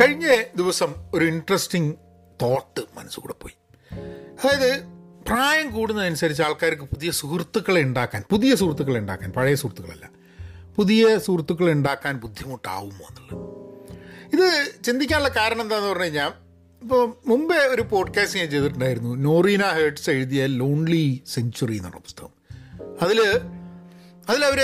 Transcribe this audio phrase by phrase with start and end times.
[0.00, 1.94] കഴിഞ്ഞ ദിവസം ഒരു ഇൻട്രസ്റ്റിംഗ്
[2.42, 3.56] തോട്ട് മനസ്സുകൂടെ പോയി.
[4.40, 4.82] അതായത്
[5.28, 10.10] പ്രായം കൂടുന്നതനുസരിച്ച് ആൾക്കാർക്ക് പുതിയ സുഹൃത്തുക്കളെ ഉണ്ടാക്കാൻ പുതിയ സുഹൃത്തുക്കളെ ഉണ്ടാക്കാൻ പഴയ സുഹൃത്തുക്കളല്ല
[10.76, 13.44] പുതിയ സുഹൃത്തുക്കളെ ഉണ്ടാക്കാൻ ബുദ്ധിമുട്ടാവുമോ എന്നുള്ളത്.
[14.32, 14.48] ഇത്
[14.84, 16.32] ചിന്തിക്കാനുള്ള കാരണം എന്താണെന്ന് പറഞ്ഞു കഴിഞ്ഞാൽ
[16.82, 22.32] ഇപ്പോൾ മുമ്പേ ഒരു പോഡ്കാസ്റ്റ് ഞാൻ ചെയ്തിട്ടുണ്ടായിരുന്നു നോറീന ഹേർട്സ് എഴുതിയ ലോൺലി സെഞ്ചുറി എന്നുള്ള പുസ്തകം.
[23.02, 23.20] അതിൽ
[24.28, 24.60] അതിലവർ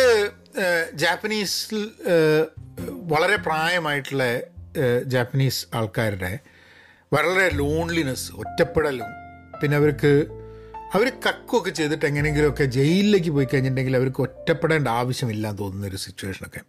[0.94, 1.88] ജാപ്പനീസിൽ
[2.86, 4.24] വളരെ പ്രായമായിട്ടുള്ള
[5.04, 6.38] ജാപ്പനീസ് ആൾക്കാരുടെ
[7.12, 9.06] വളരെ ലോൺലിനെസ് ഒറ്റപ്പെടലും.
[9.62, 10.26] പിന്നെ അവർക്ക്
[10.94, 16.60] അവർ കക്കുമൊക്കെ ചെയ്തിട്ട് എങ്ങനെയെങ്കിലുമൊക്കെ ജയിലിലേക്ക് പോയി കഴിഞ്ഞിട്ടുണ്ടെങ്കിൽ അവർക്ക് ഒറ്റപ്പെടേണ്ട ആവശ്യമില്ല തോന്നുന്ന ഒരു സിറ്റുവേഷനൊക്കെ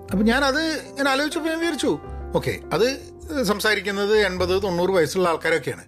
[0.00, 1.98] അപ്പം ഞാനത് ഞാൻ ആലോചിച്ചപ്പോൾ ഞാൻ വിചാരിച്ചു
[2.34, 2.86] ഓക്കെ അത്
[3.42, 5.84] സംസാരിക്കുന്നത് എൺപത് തൊണ്ണൂറ് വയസ്സുള്ള ആൾക്കാരൊക്കെയാണ്.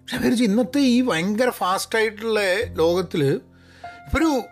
[0.00, 2.40] പക്ഷെ വിചാരിച്ചു ഇന്നത്തെ ഈ ഭയങ്കര ഫാസ്റ്റായിട്ടുള്ള
[2.72, 3.24] ലോകത്തിൽ
[4.06, 4.42] ഇപ്പോൾ ഒരു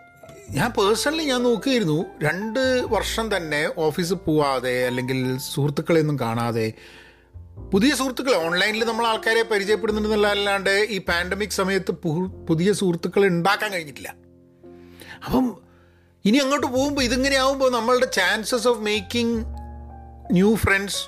[0.51, 2.05] ഞാൻ പേഴ്സണലി ഞാൻ നോക്കിയിരുന്നു.
[2.23, 6.73] രണ്ട് വർഷം തന്നെ ഓഫീസിൽ പോവാതെ അല്ലെങ്കിൽ സുഹൃത്തുക്കളെയൊന്നും കാണാതെ.
[7.73, 11.91] പുതിയ സുഹൃത്തുക്കളെ ഓൺലൈനിൽ നമ്മൾ ആൾക്കാരെ പരിചയപ്പെടുന്നുണ്ടെന്നല്ലാണ്ട് ഈ പാൻഡമിക് സമയത്ത്
[12.47, 14.13] പുതിയ സുഹൃത്തുക്കളെ ഉണ്ടാക്കാൻ കഴിഞ്ഞിട്ടില്ല.
[15.25, 15.61] അപ്പം
[16.25, 19.45] ഇനി അങ്ങോട്ട് പോകുമ്പോൾ ഇതിങ്ങനെ ആവുമ്പോൾ നമ്മളുടെ chances of making
[20.31, 21.05] new friends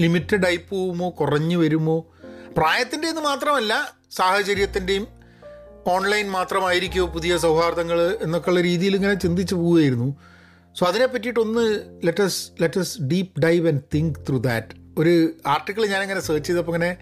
[0.00, 1.98] limited ആയി പോകുമോ കുറഞ്ഞു വരുമോ?
[2.56, 5.23] പ്രായത്തിന്റെ എന്ന് മാത്രമല്ല സാഹചര്യത്തിന്റെയും
[5.86, 10.16] ഓൺലൈൻ മാത്രമായിരിക്കുമോ പുതിയ സൗഹാർദ്ദങ്ങൾ എന്നൊക്കെയുള്ള രീതിയിൽ ഇങ്ങനെ ചിന്തിച്ച് പോവുകയായിരുന്നു.
[10.78, 11.64] സോ അതിനെ പറ്റിയിട്ടൊന്ന്
[12.04, 14.66] let's let's deep dive and think through that
[14.98, 16.96] ഒരു ആർട്ടിക്കിൾ ഞാനിങ്ങനെ സെർച്ച് ചെയ്തപ്പോൾ ഇങ്ങനെ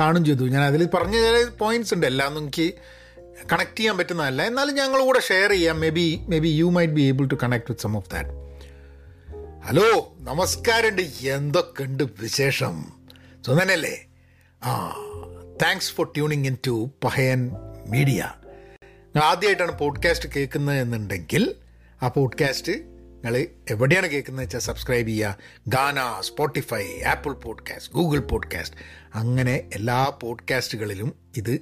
[0.00, 0.44] കാണും ചെയ്തു.
[0.44, 2.06] ഞാൻ അതിൽ പറഞ്ഞ ചില പോയിന്റ്സ് ഉണ്ട്.
[2.06, 2.72] എല്ലാം എനിക്ക്
[3.52, 4.42] കണക്ട് ചെയ്യാൻ പറ്റുന്നതല്ല.
[4.42, 5.80] എന്നാലും ഞങ്ങൾ കൂടെ ഷെയർ ചെയ്യാം.
[5.88, 8.28] Maybe maybe you might be able to connect with some of that
[9.66, 11.02] hello നമസ്കാരമുണ്ട്.
[11.28, 12.92] എന്തൊക്കെയുണ്ട് വിശേഷം?
[13.46, 14.06] സുന്ദനല്ലേ
[14.64, 14.94] ആ
[15.62, 17.52] thanks for tuning in to Pahayan
[17.88, 18.32] media.
[18.82, 21.54] നിങ്ങൾ ആദ്യമായിട്ടാണ് പോഡ്കാസ്റ്റ് കേൾക്കുന്നത് എന്നുണ്ടെങ്കിൽ
[22.02, 25.36] ആ പോഡ്കാസ്റ്റ് നിങ്ങൾ എവിടെയാണ് കേൾക്കുന്നത് വെച്ചാൽ സബ്സ്ക്രൈബ് ചെയ്യുക.
[25.68, 28.76] Gaana Spotify Apple podcast Google podcast
[29.14, 31.60] അങ്ങനെ എല്ലാ പോഡ്കാസ്റ്റുകളിലും ഇത്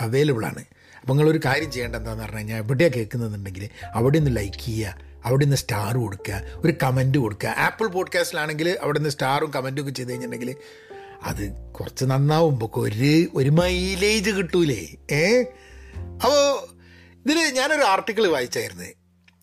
[0.00, 0.64] അവൈലബിൾ ആണ്.
[1.00, 5.56] അപ്പോൾ നിങ്ങളൊരു കാര്യം ചെയ്യേണ്ട എന്താണെന്ന് പറഞ്ഞു കഴിഞ്ഞാൽ എവിടെയാണ് കേൾക്കുന്നതെന്നുണ്ടെങ്കിൽ അവിടെ നിന്ന് ലൈക്ക് ചെയ്യുക അവിടെ നിന്ന്
[5.56, 7.48] സ്റ്റാർ കൊടുക്കുക ഒരു കമന്റ് കൊടുക്കുക.
[7.48, 10.56] ആപ്പിൾ പോഡ്കാസ്റ്റിലാണെങ്കിൽ അവിടെ നിന്ന് സ്റ്റാറും കമന്റും ഒക്കെ ചെയ്ത് കഴിഞ്ഞിട്ടുണ്ടെങ്കിൽ
[11.24, 14.86] അത് കുറച്ച് നന്നാവുമ്പോൾ ഒരു ഒരു മൈലേജ് കിട്ടൂലേ.
[15.10, 15.42] ഏ?
[15.96, 16.66] അപ്പോൾ
[17.18, 18.84] ഇതിൽ ഞാനൊരു ആർട്ടിക്കിൾ വായിച്ചായിരുന്നു.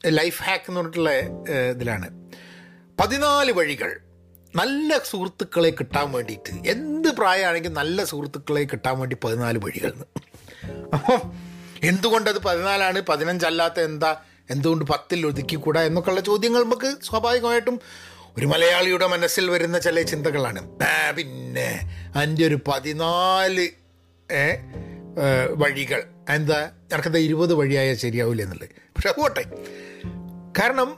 [0.07, 1.09] ലൈഫ് ഹാക്ക് എന്ന് പറഞ്ഞിട്ടുള്ള
[1.71, 2.09] ഇതിലാണ്.
[2.99, 3.99] പതിനാല് വഴികൾ
[4.55, 10.05] നല്ല സുഹൃത്തുക്കളെ കിട്ടാൻ വേണ്ടിയിട്ട് എന്ത് പ്രായമാണെങ്കിലും നല്ല സുഹൃത്തുക്കളെ കിട്ടാൻ വേണ്ടി പതിനാല് വഴികൾ എന്ന്
[10.93, 11.31] അപ്പം
[11.83, 14.17] എന്തുകൊണ്ടത് പതിനാലാണ് പതിനഞ്ചല്ലാത്ത എന്താ
[14.49, 17.79] എന്തുകൊണ്ട് പത്തിൽ ഒതുക്കിക്കൂടാ എന്നൊക്കെയുള്ള ചോദ്യങ്ങൾ നമുക്ക് സ്വാഭാവികമായിട്ടും
[18.37, 20.69] ഒരു മലയാളിയുടെ മനസ്സിൽ വരുന്ന ചില ചിന്തകളാണ്.
[21.17, 21.79] പിന്നെ
[22.23, 23.67] എന്റെ ഒരു പതിനാല്
[25.49, 26.03] വഴികൾ.
[26.29, 28.69] എന്താ എനിക്കെന്താ ഇരുപത് വഴിയായാൽ ശരിയാവില്ല എന്നുള്ളത്.
[28.69, 29.43] പക്ഷെ പോട്ടെ.
[30.59, 30.89] കാരണം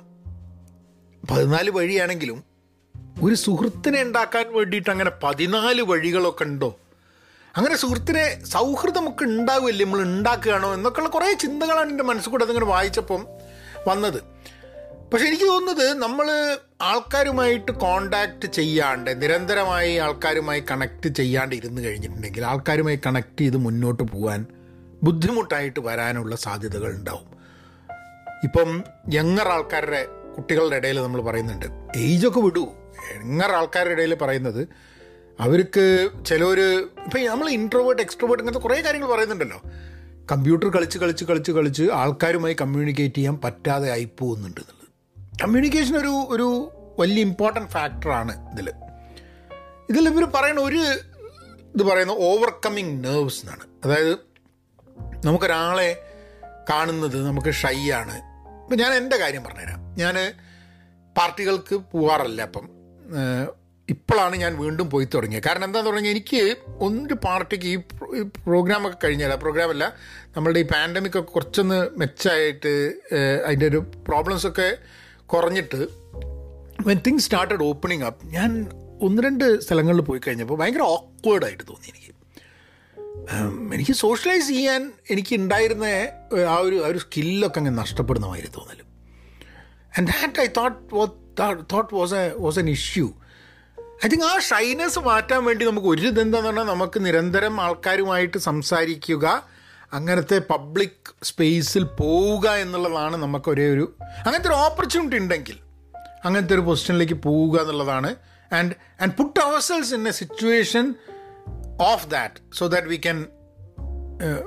[1.31, 2.43] പതിനാല് വഴിയാണെങ്കിലും
[3.23, 6.79] ഒരു സുഹൃത്തിനെ ഉണ്ടാക്കാൻ വേണ്ടിയിട്ട് അങ്ങനെ പതിനാല് വഴികളൊക്കെ ഉണ്ടോ?
[7.57, 9.85] അങ്ങനെ സുഹൃത്തിനെ സൗഹൃദമൊക്കെ ഉണ്ടാവില്ലേ?
[9.85, 10.73] നമ്മൾ ഉണ്ടാക്കുകയാണോ?
[10.73, 13.27] എന്നൊക്കെയുള്ള കുറേ ചിന്തകളാണ് എന്റെ മനസ്സിൽ കൂടെ അതിങ്ങനെ വായിച്ചപ്പം
[13.87, 14.32] വന്നത്.
[15.13, 16.27] പക്ഷെ എനിക്ക് തോന്നുന്നത് നമ്മൾ
[16.81, 24.45] ആൾക്കാരുമായിട്ട് കോണ്ടാക്ട് ചെയ്യാണ്ട് നിരന്തരമായി ആൾക്കാരുമായി കണക്ട് ചെയ്യാണ്ട് ഇരുന്ന് കഴിഞ്ഞിട്ടുണ്ടെങ്കിൽ ആൾക്കാരുമായി കണക്ട് ചെയ്ത് മുന്നോട്ട് പോകാൻ
[25.03, 27.27] ബുദ്ധിമുട്ടായിട്ട് വരാനുള്ള സാധ്യതകൾ ഉണ്ടാവും.
[28.43, 30.07] ഇപ്പം യങ്ങർ ആൾക്കാരുടെ
[30.37, 31.65] കുട്ടികളുടെ ഇടയിൽ നമ്മൾ പറയുന്നുണ്ട്
[31.97, 32.65] ഏജൊക്കെ വിടൂ.
[33.15, 34.67] യങ്ങർ ആൾക്കാരുടെ ഇടയിൽ പറയുന്നത്
[35.39, 36.59] അവർക്ക് ചിലർ
[37.05, 39.61] ഇപ്പം നമ്മൾ ഇൻട്രോവേർട്ട് എക്സ്ട്രോവേർട്ട് ഇങ്ങനത്തെ കുറേ കാര്യങ്ങൾ പറയുന്നുണ്ടല്ലോ.
[40.31, 44.82] കമ്പ്യൂട്ടർ കളിച്ച് കളിച്ച് കളിച്ച് കളിച്ച് ആൾക്കാരുമായി കമ്മ്യൂണിക്കേറ്റ് ചെയ്യാൻ പറ്റാതെ ആയി പോകുന്നുണ്ട് എന്നുള്ളത്.
[45.41, 48.69] കമ്മ്യൂണിക്കേഷൻ ഒരു ഒരു വലിയ ഇമ്പോർട്ടന്റ് ഫാക്ടറാണ് ഇതിൽ
[49.89, 50.75] ഇതിൽ ഇവർ പറയുന്ന ഒരു
[51.75, 53.61] ഇത് പറയുന്ന ഓവർകമ്മിങ് നെർവ്സ് എന്നാണ്.
[53.85, 54.17] അതായത്
[55.25, 56.03] നമുക്കൊരാളെ
[56.69, 58.15] കാണുന്നത് നമുക്ക് ഷൈ ആണ്.
[58.63, 59.95] ഇപ്പം ഞാൻ എന്റെ കാര്യം പറഞ്ഞുതരാം.
[59.97, 60.33] ഞാൻ
[61.17, 62.69] പാർട്ടികൾക്ക് പോവാറില്ല അപ്പം.
[63.89, 65.43] ഇപ്പോഴാണ് ഞാൻ വീണ്ടും പോയി തുടങ്ങിയത്.
[65.43, 69.93] കാരണം എന്താന്ന് പറഞ്ഞാൽ എനിക്ക് ഒരു പാർട്ടിക്ക് ഈ പ്രോ- ഈ പ്രോഗ്രാമൊക്കെ കഴിഞ്ഞാൽ പ്രോഗ്രാമല്ല
[70.37, 72.93] നമ്മളുടെ ഈ പാൻഡമിക് ഒക്കെ കുറച്ചൊന്ന് മെച്ചമായിട്ട്
[73.45, 73.77] അതിന്റെ ഒരു
[74.07, 74.77] പ്രോബ്ലംസ് ഒക്കെ
[75.33, 75.81] കുറഞ്ഞിട്ട്
[76.81, 78.51] when things started opening up ഞാൻ
[79.01, 82.11] ഒന്ന് രണ്ട് സ്ഥലങ്ങളിൽ പോയി കഴിഞ്ഞപ്പോൾ ഭയങ്കര ഓക്വേർഡായിട്ട് തോന്നി എനിക്ക്.
[83.73, 85.85] എനിക്ക് സോഷ്യലൈസ് ചെയ്യാൻ എനിക്ക് ഉണ്ടായിരുന്ന
[86.49, 88.79] ആ ഒരു ആ ഒരു സ്കില്ലൊക്കെ അങ്ങ് നഷ്ടപ്പെടുന്ന മാതിരി തോന്നൽ
[89.97, 90.77] and that I thought
[91.73, 93.05] thought was a was an issue
[94.05, 99.25] I think ആ ഷൈനസ് മാറ്റാൻ വേണ്ടി നമുക്ക് ഒരു ഇതെന്താന്ന് പറഞ്ഞാൽ നമുക്ക് നിരന്തരം ആൾക്കാരുമായിട്ട് സംസാരിക്കുക
[99.93, 103.95] അങ്ങനത്തെ പബ്ലിക് സ്പേസിൽ പോവുക എന്നുള്ളതാണ് നമുക്ക് ഒരേ ഒരു
[104.25, 105.57] അങ്ങനത്തെ ഒരു ഓപ്പർച്യൂണിറ്റി ഉണ്ടെങ്കിൽ
[106.25, 108.15] അങ്ങനത്തെ ഒരു പൊസിഷനിലേക്ക് പോവുക എന്നുള്ളതാണ്.
[108.53, 110.95] And and put ourselves in a situation
[111.81, 113.25] of that so that we can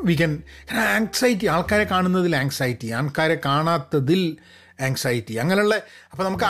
[0.04, 0.42] we can
[0.78, 4.36] anxiety ആൾക്കാരെ കാണുന്നതിൽ ആങ്സൈറ്റി ആൾക്കാരെ കാണാത്തതിൽ
[4.80, 5.74] ആങ്സൈറ്റി അങ്ങനെയുള്ള
[6.12, 6.44] അപ്പോൾ നമുക്ക്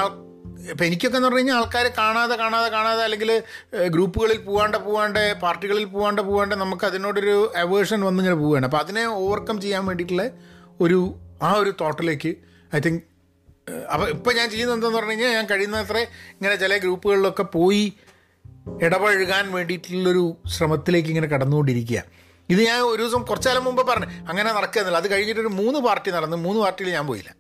[0.70, 3.43] ഇപ്പം എനിക്കൊക്കെ എന്ന് പറഞ്ഞു കഴിഞ്ഞാൽ ആൾക്കാരെ കാണാതെ കാണാതെ കാണാതെ അല്ലെങ്കിൽ
[3.87, 9.87] ഗ്രൂപ്പുകളിൽ പോവാണ്ട് പോവാണ്ട് പാർട്ടികളിൽ പോവാണ്ട് പോവാണ്ട് നമുക്ക് അതിനോടൊരു അവേർഷൻ വന്നിങ്ങനെ പോവുകയാണ് അപ്പോൾ അതിനെ ഓവർകം ചെയ്യാൻ
[9.87, 10.31] വേണ്ടിയിട്ടുള്ള
[10.81, 12.37] ഒരു ആ ഒരു തോട്ടിലേക്ക്
[12.76, 13.02] ഐ തിങ്ക്
[13.93, 15.96] അപ്പോൾ ഇപ്പം ഞാൻ ചെയ്യുന്നത് എന്താന്ന് പറഞ്ഞു കഴിഞ്ഞാൽ ഞാൻ കഴിയുന്നത്ര
[16.32, 17.93] ഇങ്ങനെ ചില ഗ്രൂപ്പുകളിലൊക്കെ പോയി
[18.82, 22.02] ഇടപഴകാൻ വേണ്ടിയിട്ടുള്ളൊരു ശ്രമത്തിലേക്ക് ഇങ്ങനെ കടന്നുകൊണ്ടിരിക്കുക.
[22.50, 24.98] ഇത് ഞാൻ ഒരു ദിവസം കുറച്ചു കാലം മുമ്പ് പറഞ്ഞു അങ്ങനെ നടക്കുന്നില്ല.
[24.98, 26.37] അത് കഴിഞ്ഞിട്ടൊരു മൂന്ന് പാർട്ടി നടന്നു.
[26.37, 27.34] മൂന്ന് പാർട്ടിയിൽ ഞാൻ പോയില്ല.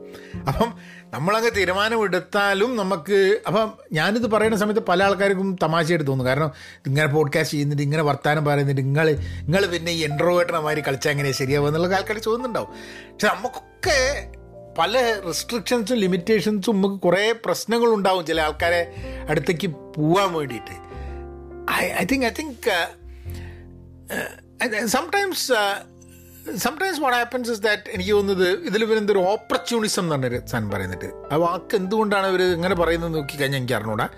[0.48, 0.74] അപ്പം
[1.12, 6.26] നമ്മളങ്ങ് തീരുമാനമെടുത്താലും നമുക്ക് അപ്പം ഞാനിത് പറയുന്ന സമയത്ത് പല ആൾക്കാർക്കും തമാശയായിട്ട് തോന്നും.
[6.26, 6.50] കാരണം
[6.86, 9.10] ഇങ്ങനെ പോഡ്കാസ്റ്റ് ചെയ്യുന്നുണ്ട് ഇങ്ങനെ വർത്താനം പറയുന്നുണ്ട് നിങ്ങൾ
[9.42, 12.68] നിങ്ങൾ പിന്നെ ഈ എൻട്രോവേട്ടനെ മാതിരി കളിച്ചാൽ എങ്ങനെയാണ് ശരിയാവുക എന്നുള്ള ആൾക്കാർ ചോദിക്കുന്നുണ്ടാവും.
[13.12, 14.32] പക്ഷെ നമുക്കൊക്കെ
[14.78, 18.92] പല റെസ്ട്രിക്ഷൻസും ലിമിറ്റേഷൻസും നമുക്ക് കുറേ പ്രശ്നങ്ങളുണ്ടാവും ചില ആൾക്കാരെ
[19.28, 20.74] അടുത്തേക്ക് പോവാൻ വേണ്ടിയിട്ട്.
[21.72, 22.88] I I think I think
[24.86, 25.52] sometimes
[26.56, 31.14] sometimes what happens is that എനിക്ക് തോന്നുന്നത് ഇതിൽ ഇവരെന്തൊരു ഓപ്പർച്യൂണിസം എന്ന് പറഞ്ഞൊരു സാധനം പറയുന്നുണ്ട്.
[31.32, 34.08] ആ വാക്ക് എന്തുകൊണ്ടാണ് അവർ ഇങ്ങനെ പറയുന്നത് നോക്കിക്കഴിഞ്ഞാൽ എനിക്ക് അറിഞ്ഞൂടാ.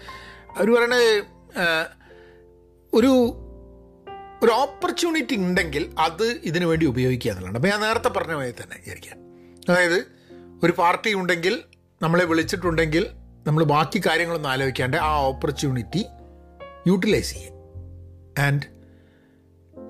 [0.56, 1.25] അവർ പറയണത്
[2.94, 3.12] ഒരു
[4.43, 7.59] ഒരു ഓപ്പർച്യൂണിറ്റി ഉണ്ടെങ്കിൽ അത് ഇതിനു വേണ്ടി ഉപയോഗിക്കുക എന്നുള്ളതാണ്.
[7.59, 9.19] അപ്പോൾ ഞാൻ നേരത്തെ പറഞ്ഞ പോലെ തന്നെ വിചാരിക്കാം
[9.70, 10.06] അതായത്
[10.65, 11.62] ഒരു പാർട്ടി ഉണ്ടെങ്കിൽ
[12.03, 13.06] നമ്മളെ വിളിച്ചിട്ടുണ്ടെങ്കിൽ
[13.47, 16.05] നമ്മൾ ബാക്കി കാര്യങ്ങളൊന്നും ആലോചിക്കാണ്ട് ആ ഓപ്പർച്യൂണിറ്റി
[16.87, 17.53] യൂട്ടിലൈസ് ചെയ്യുക.
[18.41, 18.74] ആൻഡ്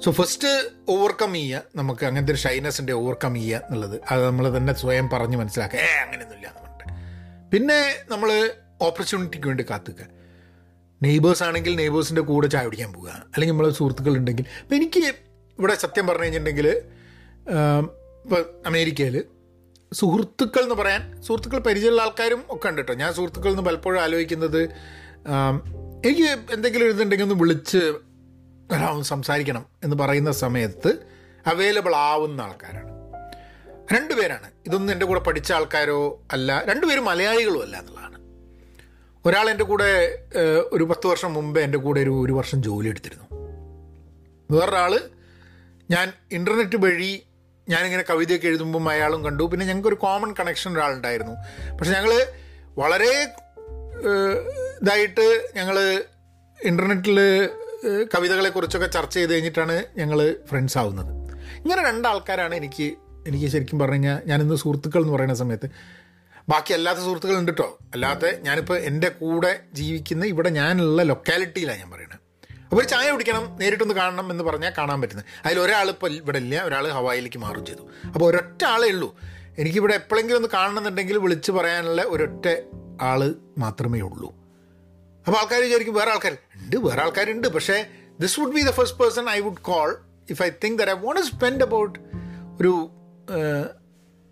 [0.05, 0.49] സോ ഫസ്റ്റ്
[0.89, 1.62] ഓവർകം ചെയ്യുക.
[1.77, 4.01] നമുക്ക് അങ്ങനത്തെ ഒരു ഷൈനസിന്റെ ഓവർകം ചെയ്യുക എന്നുള്ളത്.
[4.11, 5.79] അത് നമ്മൾ തന്നെ സ്വയം പറഞ്ഞ് മനസ്സിലാക്കുക.
[5.79, 7.51] ഏ അങ്ങനെയൊന്നുമില്ല എന്ന് പറഞ്ഞിട്ട്.
[7.53, 7.79] പിന്നെ
[8.09, 8.51] നമ്മൾ
[8.83, 10.06] ഓപ്പർച്യൂണിറ്റിക്ക് വേണ്ടി കാത്തുക്കുക
[11.03, 13.11] നെയ്ബേഴ്സ് ആണെങ്കിൽ നെയ്ബേഴ്സിന്റെ കൂടെ ചായ കുടിക്കാൻ പോവുക.
[13.11, 14.47] അല്ലെങ്കിൽ നമ്മളെ സുഹൃത്തുക്കൾ ഉണ്ടെങ്കിൽ.
[14.62, 15.01] ഇപ്പം എനിക്ക്
[15.59, 16.69] ഇവിടെ സത്യം പറഞ്ഞു കഴിഞ്ഞിട്ടുണ്ടെങ്കിൽ
[18.25, 19.25] ഇപ്പോൾ അമേരിക്കയിൽ
[19.93, 22.95] സുഹൃത്തുക്കൾ എന്ന് പറയാൻ സുഹൃത്തുക്കൾ പരിചയമുള്ള ആൾക്കാരും ഒക്കെ ഉണ്ട് കേട്ടോ.
[22.95, 24.62] ഞാൻ സുഹൃത്തുക്കൾ എന്ന് പലപ്പോഴും ആലോചിക്കുന്നത്
[26.06, 27.93] എനിക്ക് എന്തെങ്കിലും ഇതുണ്ടെങ്കിൽ ഒന്ന് വിളിച്ച്
[28.73, 30.93] ഒരാൾ സംസാരിക്കണം എന്ന് പറയുന്ന സമയത്ത്
[31.47, 32.95] അവൈലബിൾ ആവുന്ന ആൾക്കാരാണ്.
[33.95, 34.51] രണ്ടുപേരാണ്.
[34.67, 38.15] ഇതൊന്നും എന്റെ കൂടെ പഠിച്ച ആൾക്കാരോ അല്ല രണ്ടുപേരും മലയാളികളും അല്ല എന്നുള്ളതാണ്.
[39.29, 40.19] ഒരാൾ എന്റെ കൂടെ
[40.73, 43.27] ഒരു പത്ത് വർഷം മുമ്പേ എന്റെ കൂടെ ഒരു ഒരു വർഷം ജോലി എടുത്തിരുന്നു.
[44.51, 45.01] വേറൊരാൾ
[45.91, 47.23] ഞാൻ ഇന്റർനെറ്റ് വഴി
[47.69, 49.43] ഞാനിങ്ങനെ കവിതയൊക്കെ എഴുതുമ്പം അയാളും കണ്ടു.
[49.43, 51.35] പിന്നെ ഞങ്ങൾക്കൊരു കോമൺ കണക്ഷൻ ഒരാളുണ്ടായിരുന്നു.
[51.77, 52.27] പക്ഷെ ഞങ്ങൾ
[52.79, 53.35] വളരെ
[54.83, 56.05] ഇതായിട്ട് ഞങ്ങൾ
[56.65, 57.21] ഇന്റർനെറ്റിൽ
[58.15, 61.35] കവിതകളെക്കുറിച്ചൊക്കെ ചർച്ച ചെയ്ത് കഴിഞ്ഞിട്ടാണ് ഞങ്ങൾ ഫ്രണ്ട്സ് ആവുന്നത്.
[61.57, 62.95] ഇങ്ങനെ രണ്ടാൾക്കാരാണ് എനിക്ക്
[63.27, 65.71] എനിക്ക് ശരിക്കും പറഞ്ഞു കഴിഞ്ഞാൽ ഞാനിന്ന് സുഹൃത്തുക്കൾ എന്ന് പറയുന്ന സമയത്ത്.
[66.49, 72.19] ബാക്കി അല്ലാത്ത സുഹൃത്തുക്കളുണ്ട് കേട്ടോ അല്ലാത്ത ഞാനിപ്പോൾ എന്റെ കൂടെ ജീവിക്കുന്ന ഇവിടെ ഞാനുള്ള ലൊക്കാലിറ്റിയിലാണ് ഞാൻ പറയുന്നത്
[72.63, 75.27] അപ്പോൾ ഒരു ചായ കുടിക്കണം നേരിട്ടൊന്ന് കാണണം എന്ന് പറഞ്ഞാൽ കാണാൻ പറ്റുന്നത്.
[75.47, 77.81] അതിൽ ഒരാൾ ഇപ്പോൾ ഇവിടെ ഇല്ല ഒരാൾ ഹവായിലേക്ക് മാറും ചെയ്തു.
[78.07, 79.17] അപ്പോൾ ഒരൊറ്റ ആളേ ഉള്ളൂ.
[79.59, 82.49] എനിക്കിവിടെ എപ്പോഴെങ്കിലും ഒന്ന് കാണണമെന്നുണ്ടെങ്കിൽ വിളിച്ച് പറയാനുള്ള ഒരൊറ്റ
[83.03, 84.44] ആൾ മാത്രമേ ഉള്ളൂ.
[85.26, 87.87] അപ്പോൾ ആൾക്കാർ വിചാരിക്കും വേറെ ആൾക്കാർ ഉണ്ട് വേറെ ആൾക്കാരുണ്ട് പക്ഷേ
[88.21, 89.97] this would be the first person I would call
[90.31, 91.99] if I think that I won't spend about
[92.61, 92.91] ഒരു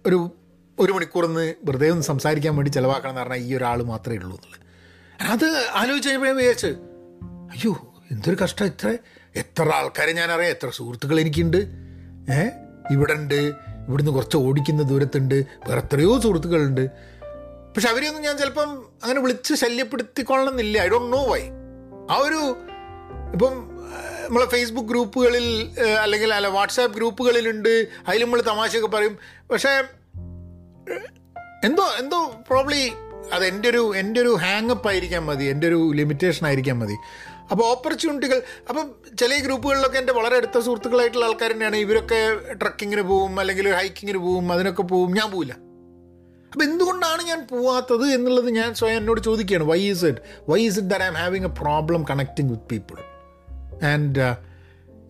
[0.07, 0.31] ഒരു
[0.79, 4.63] ഒരു മണിക്കൂർന്ന് വെറുതെ ഒന്ന് സംസാരിക്കാൻ വേണ്ടി ചിലവാക്കണം എന്ന് പറഞ്ഞാൽ ഈ ഒരാൾ മാത്രമേ ഉള്ളൂ എന്നുള്ളത്.
[5.33, 6.67] അത് ആലോചിച്ച് കഴിഞ്ഞപ്പോൾ ഞാൻ വിചാരിച്ചു
[7.53, 8.97] അയ്യോ എന്തൊരു കഷ്ടം ഇത്ര.
[9.37, 11.57] എത്ര ആൾക്കാരെ ഞാൻ അറിയാം എത്ര സുഹൃത്തുക്കൾ എനിക്കുണ്ട്.
[12.31, 12.51] ഏഹ്
[12.91, 13.53] ഇവിടെ ഉണ്ട്
[13.89, 16.91] ഇവിടുന്ന് കുറച്ച് ഓടിക്കുന്ന ദൂരത്തുണ്ട് വേറെ എത്രയോ സുഹൃത്തുക്കളുണ്ട്.
[17.75, 20.79] പക്ഷെ അവരെയൊന്നും ഞാൻ ചിലപ്പം അങ്ങനെ വിളിച്ച് ശല്യപ്പെടുത്തിക്കൊള്ളണമെന്നില്ല.
[20.79, 21.41] ഐ ഡോണ്ട് നോ വൈ
[22.11, 22.57] ആ ഒരു
[23.33, 23.55] ഇപ്പം
[24.29, 25.47] നമ്മളെ ഫേസ്ബുക്ക് ഗ്രൂപ്പുകളിൽ
[26.03, 27.87] അല്ലെങ്കിൽ അല്ല വാട്സാപ്പ് ഗ്രൂപ്പുകളിലുണ്ട്.
[28.09, 29.19] അതിൽ നമ്മൾ തമാശയൊക്കെ പറയും.
[29.51, 29.69] പക്ഷേ
[31.65, 32.93] എന്തോ എന്തോ പ്രോബ്ലി
[33.33, 35.45] അത് എന്റെ ഒരു എന്റെ ഒരു ഹാങ്ങപ്പ് ആയിരിക്കാൻ മതി.
[35.45, 36.97] എന്റെ ഒരു ലിമിറ്റേഷൻ ആയിരിക്കാൻ മതി.
[37.51, 41.77] അപ്പോൾ ഓപ്പർച്യൂണിറ്റികൾ അപ്പം ചില ഗ്രൂപ്പുകളിലൊക്കെ എന്റെ വളരെ അടുത്ത സുഹൃത്തുക്കളായിട്ടുള്ള ആൾക്കാർ തന്നെയാണ്.
[41.77, 45.15] ഇവരൊക്കെ ട്രക്കിങ്ങിന് പോവും അല്ലെങ്കിൽ ഹൈക്കിങ്ങിന് പോവും അതിനൊക്കെ പോവും.
[45.15, 45.72] ഞാൻ പോവില്ല.
[46.53, 49.65] അപ്പം എന്തുകൊണ്ടാണ് ഞാൻ പോവാത്തത് എന്നുള്ളത് ഞാൻ സ്വയം എന്നോട് ചോദിക്കുകയാണ്.
[49.65, 50.19] Why is it
[50.49, 52.97] why is it that I'm having a problem connecting with people
[53.85, 54.21] and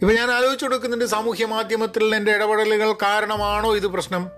[0.03, 4.31] ഇപ്പം ഞാൻ ആലോചിച്ചു കൊടുക്കുന്നുണ്ട് സാമൂഹ്യ മാധ്യമത്തിൽ എന്റെ ഇടപെടലുകൾ കാരണമാണോ ഇത് പ്രശ്നം?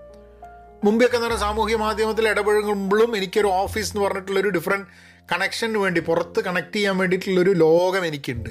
[0.83, 4.87] മുമ്പൊക്കെ എന്ന് പറഞ്ഞാൽ സാമൂഹ്യ മാധ്യമത്തിൽ ഇടപഴകുമ്പോഴും എനിക്കൊരു ഓഫീസ് എന്ന് പറഞ്ഞിട്ടുള്ളൊരു ഡിഫറെന്റ്
[5.31, 8.49] കണക്ഷന് വേണ്ടി പുറത്ത് കണക്ട് ചെയ്യാൻ വേണ്ടിയിട്ടുള്ളൊരു ലോകം എനിക്കുണ്ട്.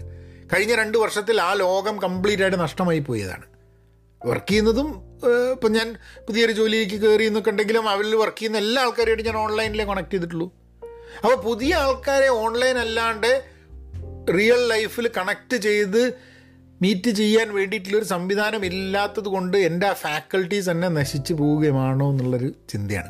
[0.55, 3.54] കഴിഞ്ഞ രണ്ട് വർഷത്തിൽ ആ ലോകം കംപ്ലീറ്റ് ആയിട്ട് നഷ്ടമായി പോയതാണ്.
[4.25, 5.03] വർക്ക് ചെയ്യുന്നതും
[5.53, 5.95] ഇപ്പം ഞാൻ
[6.27, 10.55] പുതിയൊരു ജോലിയിലേക്ക് കയറി എന്നൊക്കെ ഉണ്ടെങ്കിലും അവരിൽ വർക്ക് ചെയ്യുന്ന എല്ലാ ആൾക്കാരുമായിട്ട് ഞാൻ ഓൺലൈനിലേ കണക്ട് ചെയ്തിട്ടുള്ളൂ.
[11.25, 13.45] അപ്പോൾ പുതിയ ആൾക്കാരെ ഓൺലൈൻ അല്ലാണ്ട്
[14.35, 16.13] റിയൽ ലൈഫിൽ കണക്ട് ചെയ്ത്
[16.83, 23.09] മീറ്റ് ചെയ്യാൻ വേണ്ടിയിട്ടുള്ളൊരു സംവിധാനം ഇല്ലാത്തത് കൊണ്ട് എന്റെ ആ ഫാക്കൽറ്റീസ് തന്നെ നശിച്ചു പോവുകയാണോ എന്നുള്ളൊരു ചിന്തയാണ്.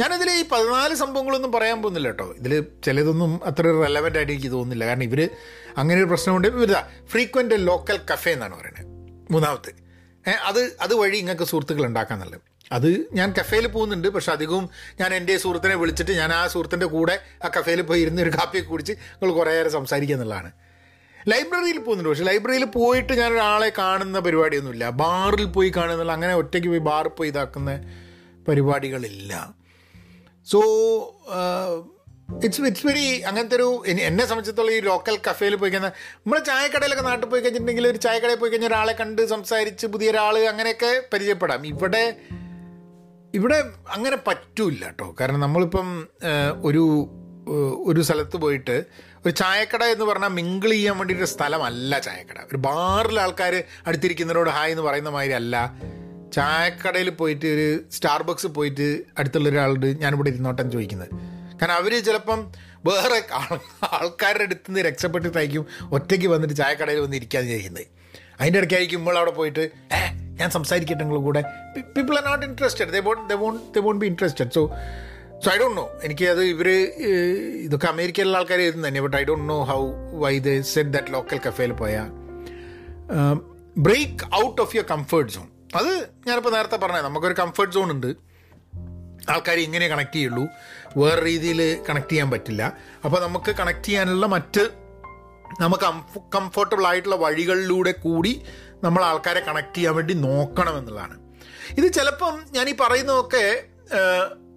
[0.00, 2.34] ഞാനിതിൽ ഈ പതിനാല് സംഭവങ്ങളൊന്നും പറയാൻ പോകുന്നില്ല കേട്ടോ.
[2.38, 4.86] ഇതിൽ ചിലതൊന്നും അത്ര റെലവന്റ് ആയിട്ട് എനിക്ക് തോന്നുന്നില്ല.
[4.86, 5.30] കാരണം ഇവർ
[5.76, 6.48] അങ്ങനെ ഒരു പ്രശ്നമുണ്ട്.
[6.48, 8.86] ഇവരുതാ ഫ്രീക്വന്റ് ലോക്കൽ കഫേ എന്നാണ് പറയുന്നത്.
[9.32, 9.81] മൂന്നാമത്തെ.
[10.30, 12.40] അത് അതുവഴി നിങ്ങൾക്ക് സുഹൃത്തുക്കൾ നല്ലത്.
[12.72, 17.48] അത് ഞാൻ കഫേയിൽ പോകുന്നുണ്ട് പക്ഷെ അധികവും ഞാൻ എന്റെ സുഹൃത്തിനെ വിളിച്ചിട്ട് ഞാൻ ആ സുഹൃത്തിന്റെ കൂടെ ആ
[17.48, 20.52] കഫേയിൽ പോയി ഇരുന്ന് ഒരു കാപ്പിയൊക്കെ കുടിച്ച് നിങ്ങൾ കുറേ നേരം സംസാരിക്കുക എന്നുള്ളതാണ്.
[21.28, 24.90] ലൈബ്രറിയിൽ പോകുന്നുണ്ട് പക്ഷെ ലൈബ്രറിയിൽ പോയിട്ട് ഞാൻ ഒരാളെ കാണുന്ന പരിപാടിയൊന്നുമില്ല.
[24.90, 27.80] ബാറിൽ പോയി കാണുന്നില്ല അങ്ങനെ ഒറ്റയ്ക്ക് പോയി ബാറിൽ പോയി ഇതാക്കുന്ന
[28.48, 29.54] പരിപാടികളില്ല.
[30.46, 30.60] സോ
[32.44, 37.28] ഇറ്റ്സ് ഇറ്റ്സ് വെരി അങ്ങനത്തെ ഒരു എന്നെ സംബന്ധിച്ചിടത്തോളം ഈ ലോക്കൽ കഫേയിൽ പോയി കഴിഞ്ഞാൽ നമ്മൾ ചായക്കടയിലൊക്കെ നാട്ടിൽ
[37.28, 41.66] പോയി കഴിഞ്ഞിട്ടുണ്ടെങ്കിൽ ഒരു ചായക്കടയിൽ പോയി കഴിഞ്ഞാൽ ഒരാളെ കണ്ട് സംസാരിച്ച് പുതിയ ഒരാൾ അങ്ങനെയൊക്കെ പരിചയപ്പെടാം.
[41.66, 42.16] ഇവിടെ
[43.34, 43.58] ഇവിടെ
[43.94, 46.08] അങ്ങനെ പറ്റൂല കേട്ടോ കാരണം നമ്മളിപ്പം
[46.64, 46.84] ഒരു
[47.86, 48.84] ഒരു സ്ഥലത്ത് പോയിട്ട്
[49.26, 52.38] ഒരു ചായക്കട എന്ന് പറഞ്ഞാൽ മിങ്കിൾ ചെയ്യാൻ വേണ്ടിയിട്ട് സ്ഥലമല്ല ചായക്കട.
[52.50, 55.74] ഒരു ബാറിൽ ആൾക്കാർ അടുത്തിരിക്കുന്നവരോട് ഹായ് എന്ന് പറയുന്ന മാതിരി അല്ല.
[56.32, 58.88] ചായക്കടയിൽ പോയിട്ട് ഒരു സ്റ്റാർബക്സ് പോയിട്ട്
[59.18, 61.31] അടുത്തുള്ള ഒരാളോട് ഞാനിവിടെ ഇരുന്നോട്ടം ചോദിക്കുന്നത്.
[61.62, 62.40] കാരണം അവർ ചിലപ്പം
[62.86, 63.60] വേറെ ആൾ-
[63.92, 67.84] ആൾക്കാരുടെ അടുത്ത് നിന്ന് രക്ഷപ്പെട്ടിട്ടായിരിക്കും ഒറ്റയ്ക്ക് വന്നിട്ട് ചായക്കടയിൽ വന്ന് ഇരിക്കാന്ന് ചെയ്യുന്നത്
[68.40, 69.64] അതിന്റെ ഇടയ്ക്കായിരിക്കും നമ്മൾ അവിടെ പോയിട്ട്
[70.32, 71.40] ഞാൻ സംസാരിക്കട്ടെ നിങ്ങളുടെ കൂടെ?
[71.96, 74.62] People are not interested they won't they won't they won't be interested so
[75.44, 76.68] so I don't know എനിക്ക് അത് ഇവർ
[77.60, 79.00] ഇതൊക്കെ അമേരിക്കയിലുള്ള ആൾക്കാർ എഴുതുന്നു തന്നെ.
[79.00, 79.80] But I don't know how
[80.18, 82.08] why the set that local കഫേയിൽ പോയാൽ
[83.78, 85.92] break out of your comfort zone അത്
[86.26, 88.10] ഞാനിപ്പോൾ നേരത്തെ പറഞ്ഞത് നമുക്കൊരു കംഫേർട്ട് സോൺ ഉണ്ട്.
[89.30, 90.44] ആൾക്കാർ ഇങ്ങനെ കണക്ട് ചെയ്യുള്ളൂ.
[90.96, 92.62] വേറെ രീതിയിൽ കണക്ട് ചെയ്യാൻ പറ്റില്ല.
[93.04, 94.70] അപ്പോൾ നമുക്ക് കണക്ട് ചെയ്യാനുള്ള മറ്റ്
[95.60, 95.84] നമുക്ക്
[96.36, 98.42] കംഫർട്ടബിൾ ആയിട്ടുള്ള വഴികളിലൂടെ കൂടി
[98.84, 101.16] നമ്മൾ ആൾക്കാരെ കണക്ട് ചെയ്യാൻ വേണ്ടി നോക്കണം എന്നുള്ളതാണ്.
[101.78, 103.64] ഇത് ചിലപ്പം ഞാൻ ഈ പറയുന്നതൊക്കെ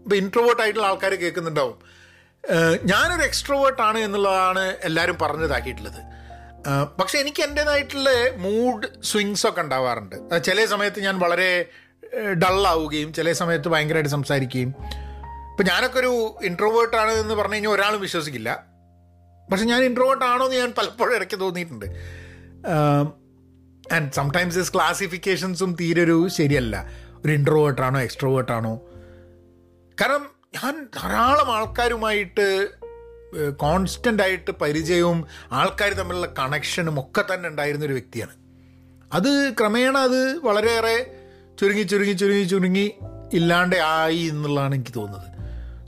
[0.03, 1.77] ഇപ്പോൾ ഇൻട്രോവേർട്ട് ആയിട്ടുള്ള ആൾക്കാർ കേൾക്കുന്നുണ്ടാവും.
[2.83, 6.01] ഞാനൊരു എക്സ്ട്രോവേർട്ടാണ് എന്നുള്ളതാണ് എല്ലാവരും പറഞ്ഞതാക്കിയിട്ടുള്ളത്.
[6.99, 10.15] പക്ഷെ എനിക്ക് എന്റെതായിട്ടുള്ള മൂഡ് സ്വിങ്സ് ഒക്കെ ഉണ്ടാവാറുണ്ട്.
[10.43, 11.65] ചില സമയത്ത് ഞാൻ വളരെ
[12.43, 14.73] ഡള്ളാവുകയും ചില സമയത്ത് ഭയങ്കരമായിട്ട് സംസാരിക്കുകയും
[15.55, 18.65] ഇപ്പം ഞാനൊക്കെ ഒരു ഇൻട്രോവേർട്ട് ആണ് എന്ന് പറഞ്ഞു കഴിഞ്ഞാൽ ഒരാളും വിശ്വസിക്കില്ല.
[19.51, 21.85] പക്ഷെ ഞാൻ ഇൻട്രോവേർട്ട് ആണോ എന്ന് ഞാൻ പലപ്പോഴും ഇടയ്ക്ക് തോന്നിയിട്ടുണ്ട്.
[23.93, 26.89] ആൻഡ് സംടൈംസ് ഇസ് ക്ലാസിഫിക്കേഷൻസും തീരെ ഒരു ശരിയല്ല.
[27.25, 28.81] ഒരു ഇൻട്രോവേർട്ടാണോ എക്സ്ട്രോവേർട്ടാണോ
[30.01, 32.69] കാരണം ഞാൻ ധാരാളം ആൾക്കാരുമായിട്ട്
[33.57, 38.35] കോൺസ്റ്റന്റ് ആയിട്ട് പരിചയവും ആൾക്കാർ തമ്മിലുള്ള കണക്ഷനും ഒക്കെ തന്നെ ഉണ്ടായിരുന്ന ഒരു വ്യക്തിയാണ്.
[39.13, 41.15] അത് ക്രമേണ അത് വളരെയേറെ
[41.61, 42.91] ചുരുങ്ങി ചുരുങ്ങി ചുരുങ്ങി ചുരുങ്ങി
[43.33, 45.34] ഇല്ലാണ്ട് ആയി എന്നുള്ളതാണ് എനിക്ക് തോന്നുന്നത്.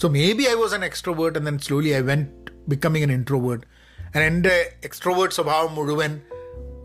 [0.01, 3.65] So maybe I was an extrovert and then slowly I went becoming an introvert
[4.01, 6.21] and എന്റെ എക്സ്ട്രോവേർട്ട് സ്വഭാവം മുഴുവൻ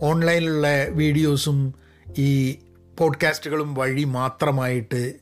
[0.03, 1.75] ഓൺലൈനിലുള്ള വീഡിയോസും
[2.19, 2.59] ഈ
[2.99, 5.15] പോഡ്കാസ്റ്റുകളും വഴി മാത്രമായിട്ട്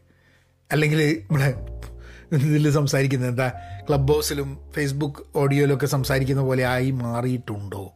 [0.72, 1.54] അല്ലെങ്കിൽ നമ്മളെ
[2.36, 3.52] ഇതിൽ സംസാരിക്കുന്നത് എന്താ?
[3.88, 7.92] ക്ലബ് ഹൗസിലും ഫേസ്ബുക്ക് ഓഡിയോയിലും ഒക്കെ സംസാരിക്കുന്ന പോലെ ആയി മാറിയിട്ടുണ്ടോ?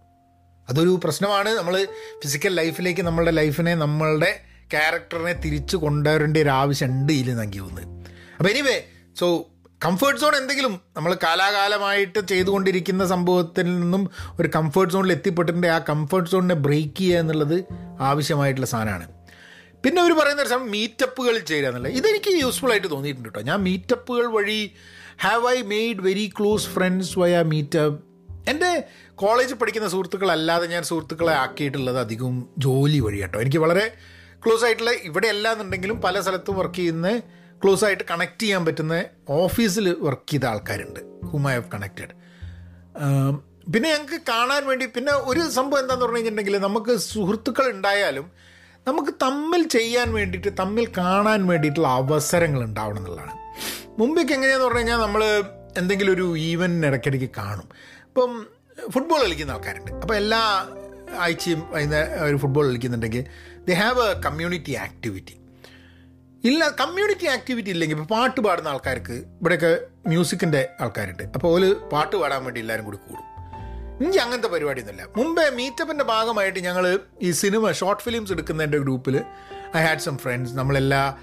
[0.69, 1.49] അതൊരു പ്രശ്നമാണ്.
[1.49, 1.85] നമ്മൾ
[2.23, 8.07] ഫിസിക്കൽ ലൈഫിലേക്ക് നമ്മളുടെ ലൈഫിനെ നമ്മളുടെ ക്യാരക്ടറിനെ തിരിച്ചു കൊണ്ടുവരേണ്ട ഒരു ആവശ്യമുണ്ട് ഇതിൽ നൽകി തോന്നുന്നത്.
[8.39, 8.85] അപ്പോൾ എനിവേ
[9.21, 9.47] സോ
[9.81, 14.03] കംഫേർട്ട് സോൺ എന്തെങ്കിലും നമ്മൾ കാലാകാലമായിട്ട് ചെയ്തുകൊണ്ടിരിക്കുന്ന സംഭവത്തിൽ നിന്നും
[14.41, 15.67] ഒരു കംഫേർട്ട് സോണിൽ എത്തിപ്പെട്ടിട്ടുണ്ട്.
[15.67, 17.57] ആ കംഫേർട്ട് സോണിനെ ബ്രേക്ക് ചെയ്യുക എന്നുള്ളത്
[18.01, 19.07] ആവശ്യമായിട്ടുള്ള സാധനമാണ്.
[19.85, 21.95] പിന്നെ അവർ പറയുന്ന ഒരു സമയം മീറ്റപ്പുകൾ ചെയ്യുക എന്നുള്ളത്.
[22.01, 24.61] ഇതെനിക്ക് യൂസ്ഫുൾ ആയിട്ട് തോന്നിയിട്ടുണ്ട് കേട്ടോ ഞാൻ മീറ്റപ്പുകൾ വഴി
[25.27, 28.01] have I made very close friends via meetup
[28.51, 28.71] എന്റെ
[29.15, 33.85] കോളേജിൽ പഠിക്കുന്ന സുഹൃത്തുക്കളല്ലാതെ ഞാൻ സുഹൃത്തുക്കളെ ആക്കിയിട്ടുള്ളത് അധികം ജോലി വഴി കേട്ടോ എനിക്ക് വളരെ
[34.45, 37.11] ക്ലോസ് ആയിട്ടുള്ള ഇവിടെ അല്ലാന്നുണ്ടെങ്കിലും പല സ്ഥലത്തും വർക്ക് ചെയ്യുന്ന
[37.65, 41.01] ക്ലോസ് ആയിട്ട് കണക്ട് ചെയ്യാൻ പറ്റുന്ന ഓഫീസിൽ വർക്ക് ചെയ്ത ആൾക്കാരുണ്ട്.
[41.27, 42.15] ഹൂം ഐ ഹവ് കണക്റ്റഡ്
[43.73, 48.27] പിന്നെ ഞങ്ങൾക്ക് കാണാൻ വേണ്ടി പിന്നെ ഒരു സംഭവം എന്താണെന്ന് പറഞ്ഞു കഴിഞ്ഞിട്ടുണ്ടെങ്കിൽ നമുക്ക് സുഹൃത്തുക്കൾ ഉണ്ടായാലും
[48.89, 53.33] നമുക്ക് തമ്മിൽ ചെയ്യാൻ വേണ്ടിയിട്ട് തമ്മിൽ കാണാൻ വേണ്ടിയിട്ടുള്ള അവസരങ്ങൾ ഉണ്ടാവണം എന്നുള്ളതാണ്.
[53.99, 55.23] മുമ്പേക്ക് എങ്ങനെയാന്ന് പറഞ്ഞു കഴിഞ്ഞാൽ നമ്മൾ
[55.79, 57.69] എന്തെങ്കിലും ഒരു ഈവന്റിന് ഇടയ്ക്കിടയ്ക്ക് കാണും.
[58.09, 58.47] ഇപ്പം
[58.91, 59.93] ഫുട്ബോൾ കളിക്കുന്ന ആൾക്കാരുണ്ട്.
[59.93, 60.67] അപ്പോൾ എല്ലാ
[61.19, 63.25] ആഴ്ചയും വൈകുന്നേരം ഒരു football കളിക്കുന്നുണ്ടെങ്കിൽ
[63.65, 65.44] they have a community activity
[66.45, 71.23] ഇല്ല കമ്മ്യൂണിറ്റി ആക്ടിവിറ്റി ഇല്ലെങ്കിൽ ഇപ്പോൾ പാട്ട് പാടുന്ന ആൾക്കാർക്ക് ഇവിടെയൊക്കെ മ്യൂസിക്കിന്റെ ആൾക്കാരുണ്ട്.
[71.23, 73.23] അപ്പോൾ ഓൽ പാട്ട് പാടാൻ വേണ്ടി എല്ലാവരും കൂടി കൂടും.
[74.05, 75.07] ഇനി അങ്ങനത്തെ പരിപാടിയൊന്നുമില്ല.
[75.17, 79.17] മുമ്പേ മീറ്റപ്പിന്റെ ഭാഗമായിട്ട് ഞങ്ങൾ ഈ സിനിമ ഷോർട്ട് ഫിലിംസ് എടുക്കുന്നതിന്റെ ഗ്രൂപ്പിൽ
[79.77, 81.17] ഐ ഹാഡ് സം ഫ്രണ്ട്സ് നമ്മളെല്ലാ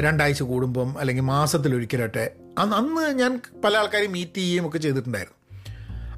[0.00, 5.38] രണ്ടാഴ്ച കൂടുമ്പം അല്ലെങ്കിൽ മാസത്തിലൊരിക്കലൊക്കെ അന്ന് അന്ന് ഞാൻ പല ആൾക്കാരെയും മീറ്റ് ചെയ്യുകയും ഒക്കെ ചെയ്തിട്ടുണ്ടായിരുന്നു.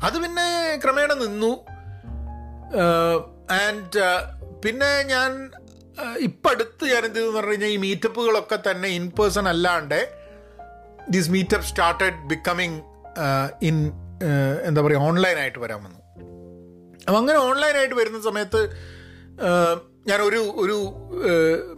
[0.03, 1.53] അത് പിന്നെ ക്രമേണ നിന്നു.
[3.63, 4.05] ആൻഡ്
[4.63, 5.51] പിന്നെ ഞാൻ
[6.21, 10.17] ഇപ്പം അടുത്ത് ഞാൻ എന്ത് പറഞ്ഞു കഴിഞ്ഞാൽ ഈ മീറ്റപ്പുകളൊക്കെ തന്നെ ഇൻ പേഴ്സൺ അല്ലാണ്ട്
[11.11, 12.83] this meetup started becoming
[13.63, 13.93] in
[14.65, 16.01] എന്താ പറയുക ഓൺലൈനായിട്ട് വരാൻ വന്നു.
[17.07, 18.77] അപ്പം അങ്ങനെ ഓൺലൈനായിട്ട് വരുന്ന സമയത്ത്
[20.07, 20.77] ഞാൻ ഒരു ഒരു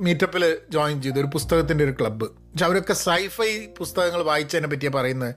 [0.01, 1.21] മീറ്റപ്പിൽ ജോയിൻ ചെയ്തു.
[1.21, 5.35] ഒരു പുസ്തകത്തിന്റെ ഒരു ക്ലബ്ബ് പക്ഷെ അവരൊക്കെ സൈഫൈ പുസ്തകങ്ങൾ വായിച്ചതിനെ പറ്റിയാണ് പറയുന്നത്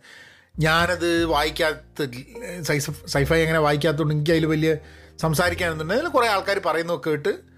[0.59, 2.05] ഞാനത് വായിക്കാത്ത
[2.61, 4.75] സൈസ് സൈഫൈ എങ്ങനെ വായിക്കാത്തതുകൊണ്ട് എനിക്ക് അതിൽ വലിയ
[5.19, 7.48] സംസാരിക്കാനൊന്നുണ്ട് അതിൽ കുറേ ആൾക്കാർ പറയുന്നതൊക്കെ കേട്ട്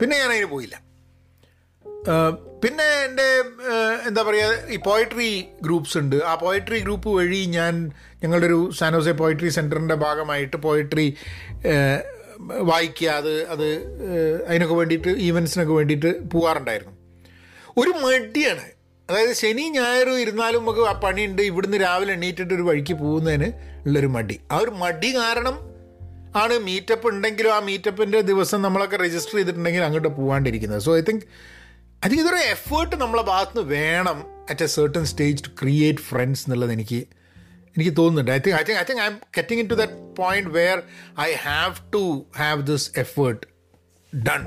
[0.00, 0.76] പിന്നെ ഞാൻ അതിന് പോയില്ല.
[2.62, 3.28] പിന്നെ എന്റെ
[4.08, 5.30] എന്താ പറയുക ഈ പോയട്രി
[5.62, 6.16] ഗ്രൂപ്പ്സ് ഉണ്ട്.
[6.30, 7.74] ആ പോയട്രി ഗ്രൂപ്പ് വഴി ഞാൻ
[8.22, 11.06] ഞങ്ങളുടെ ഒരു സാനോസെ പോയട്രി സെന്ററിന്റെ ഭാഗമായിട്ട് പോയട്രി
[12.70, 13.68] വായിക്കുക അത് അത്
[14.48, 16.94] അതിനൊക്കെ വേണ്ടിയിട്ട് ഈവൻസിനൊക്കെ വേണ്ടിയിട്ട് പോകാറുണ്ടായിരുന്നു
[17.82, 18.66] ഒരു മടിയാണ്.
[19.08, 21.42] അതായത് ശനി ഞായറും ഇരുന്നാലും നമുക്ക് ആ പണിയുണ്ട്.
[21.42, 23.48] ഇവിടുന്ന് രാവിലെ എണീറ്റിട്ട് ഒരു വഴിക്ക് പോകുന്നതിന്
[23.86, 24.36] ഉള്ളൊരു മടി.
[24.52, 25.56] ആ ഒരു മടി കാരണം
[26.36, 31.22] ആണ് മീറ്റപ്പ് ഉണ്ടെങ്കിലും ആ മീറ്റപ്പിന്റെ ദിവസം നമ്മളൊക്കെ രജിസ്റ്റർ ചെയ്തിട്ടുണ്ടെങ്കിൽ അങ്ങോട്ട് പോകാണ്ടിരിക്കുന്നത് so I think
[32.06, 36.46] I think ഇതൊരു എഫേർട്ട് നമ്മളെ ഭാഗത്ത് നിന്ന് വേണം at a certain stage to create friends
[36.46, 37.06] എന്നുള്ളത് എനിക്ക്
[37.76, 38.30] എനിക്ക് തോന്നുന്നുണ്ട്.
[38.30, 40.82] I think I think I think I'm getting into that point where
[41.20, 43.46] I have to have this effort
[44.16, 44.46] done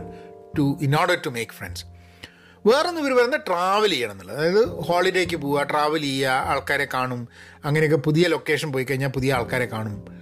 [0.58, 1.86] to in order to make friends
[2.68, 4.38] വേറൊന്നും ഇവർ പറയുന്നത് travel ചെയ്യണം എന്നുള്ളത്.
[4.38, 7.28] അതായത് ഹോളിഡേക്ക് പോവുക ട്രാവൽ ചെയ്യുക ആൾക്കാരെ കാണും.
[7.66, 10.19] അങ്ങനെയൊക്കെ പുതിയ ലൊക്കേഷൻ പോയി കഴിഞ്ഞാൽ പുതിയ ആൾക്കാരെ കാണും.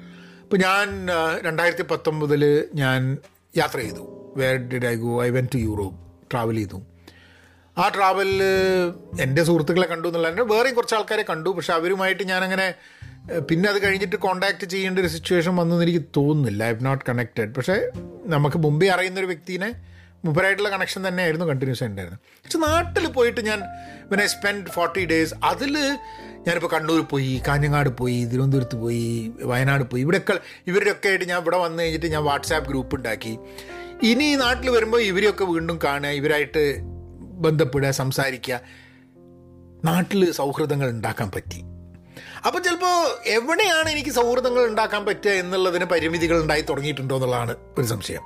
[0.48, 1.08] ഇപ്പോൾ ഞാൻ
[1.46, 3.18] രണ്ടായിരത്തി പത്തൊമ്പതിൽ ഞാൻ
[3.58, 4.04] യാത്ര ചെയ്തു.
[4.38, 5.98] Where did I go I went to Europe
[6.32, 6.78] travel ചെയ്തു.
[7.78, 8.44] ആ ട്രാവലിൽ
[9.22, 11.50] എന്റെ സുഹൃത്തുക്കളെ കണ്ടു എന്നുള്ളതിന് വേറെയും കുറച്ച് ആൾക്കാരെ കണ്ടു.
[11.50, 12.68] പക്ഷെ അവരുമായിട്ട് ഞാനങ്ങനെ
[13.50, 16.64] പിന്നെ അത് കഴിഞ്ഞിട്ട് കോണ്ടാക്ട് ചെയ്യേണ്ട ഒരു സിറ്റുവേഷൻ വന്നെന്ന് എനിക്ക് തോന്നുന്നില്ല.
[16.64, 17.78] ഐ ഹവ് നോട്ട് കണക്റ്റഡ് പക്ഷേ
[18.26, 19.70] നമുക്ക് മുമ്പേ അറിയുന്ന ഒരു വ്യക്തിനെ
[20.26, 22.20] മുമ്പരായിട്ടുള്ള കണക്ഷൻ തന്നെയായിരുന്നു കണ്ടിന്യൂസ് ഉണ്ടായിരുന്നത്.
[22.44, 23.64] പക്ഷെ നാട്ടിൽ പോയിട്ട് ഞാൻ
[24.10, 25.78] പിന്നെ സ്പെൻഡ് ഫോർട്ടി ഡേയ്സ് അതിൽ
[26.48, 31.84] ഞാനിപ്പോൾ കണ്ണൂർ പോയി കാഞ്ഞങ്ങാട് പോയി തിരുവനന്തപുരത്ത് പോയി വയനാട് പോയി ഇവിടെയൊക്കെ ഇവരുടെയൊക്കെ ആയിട്ട് ഞാൻ ഇവിടെ വന്നു
[31.84, 33.38] കഴിഞ്ഞിട്ട് ഞാൻ വാട്സാപ്പ് ഗ്രൂപ്പ് ഉണ്ടാക്കി.
[34.04, 36.78] ഇനി ഈ നാട്ടിൽ വരുമ്പോൾ ഇവരെയൊക്കെ വീണ്ടും കാണുക ഇവരായിട്ട്
[37.20, 38.60] ബന്ധപ്പെടുക സംസാരിക്കുക.
[39.86, 41.62] നാട്ടിൽ സൗഹൃദങ്ങൾ ഉണ്ടാക്കാൻ പറ്റി.
[42.46, 48.24] അപ്പം ചിലപ്പോൾ എവിടെയാണ് എനിക്ക് സൗഹൃദങ്ങൾ ഉണ്ടാക്കാൻ പറ്റുക എന്നുള്ളതിന് പരിമിതികൾ ഉണ്ടായി തുടങ്ങിയിട്ടുണ്ടോ എന്നുള്ളതാണ് ഒരു സംശയം.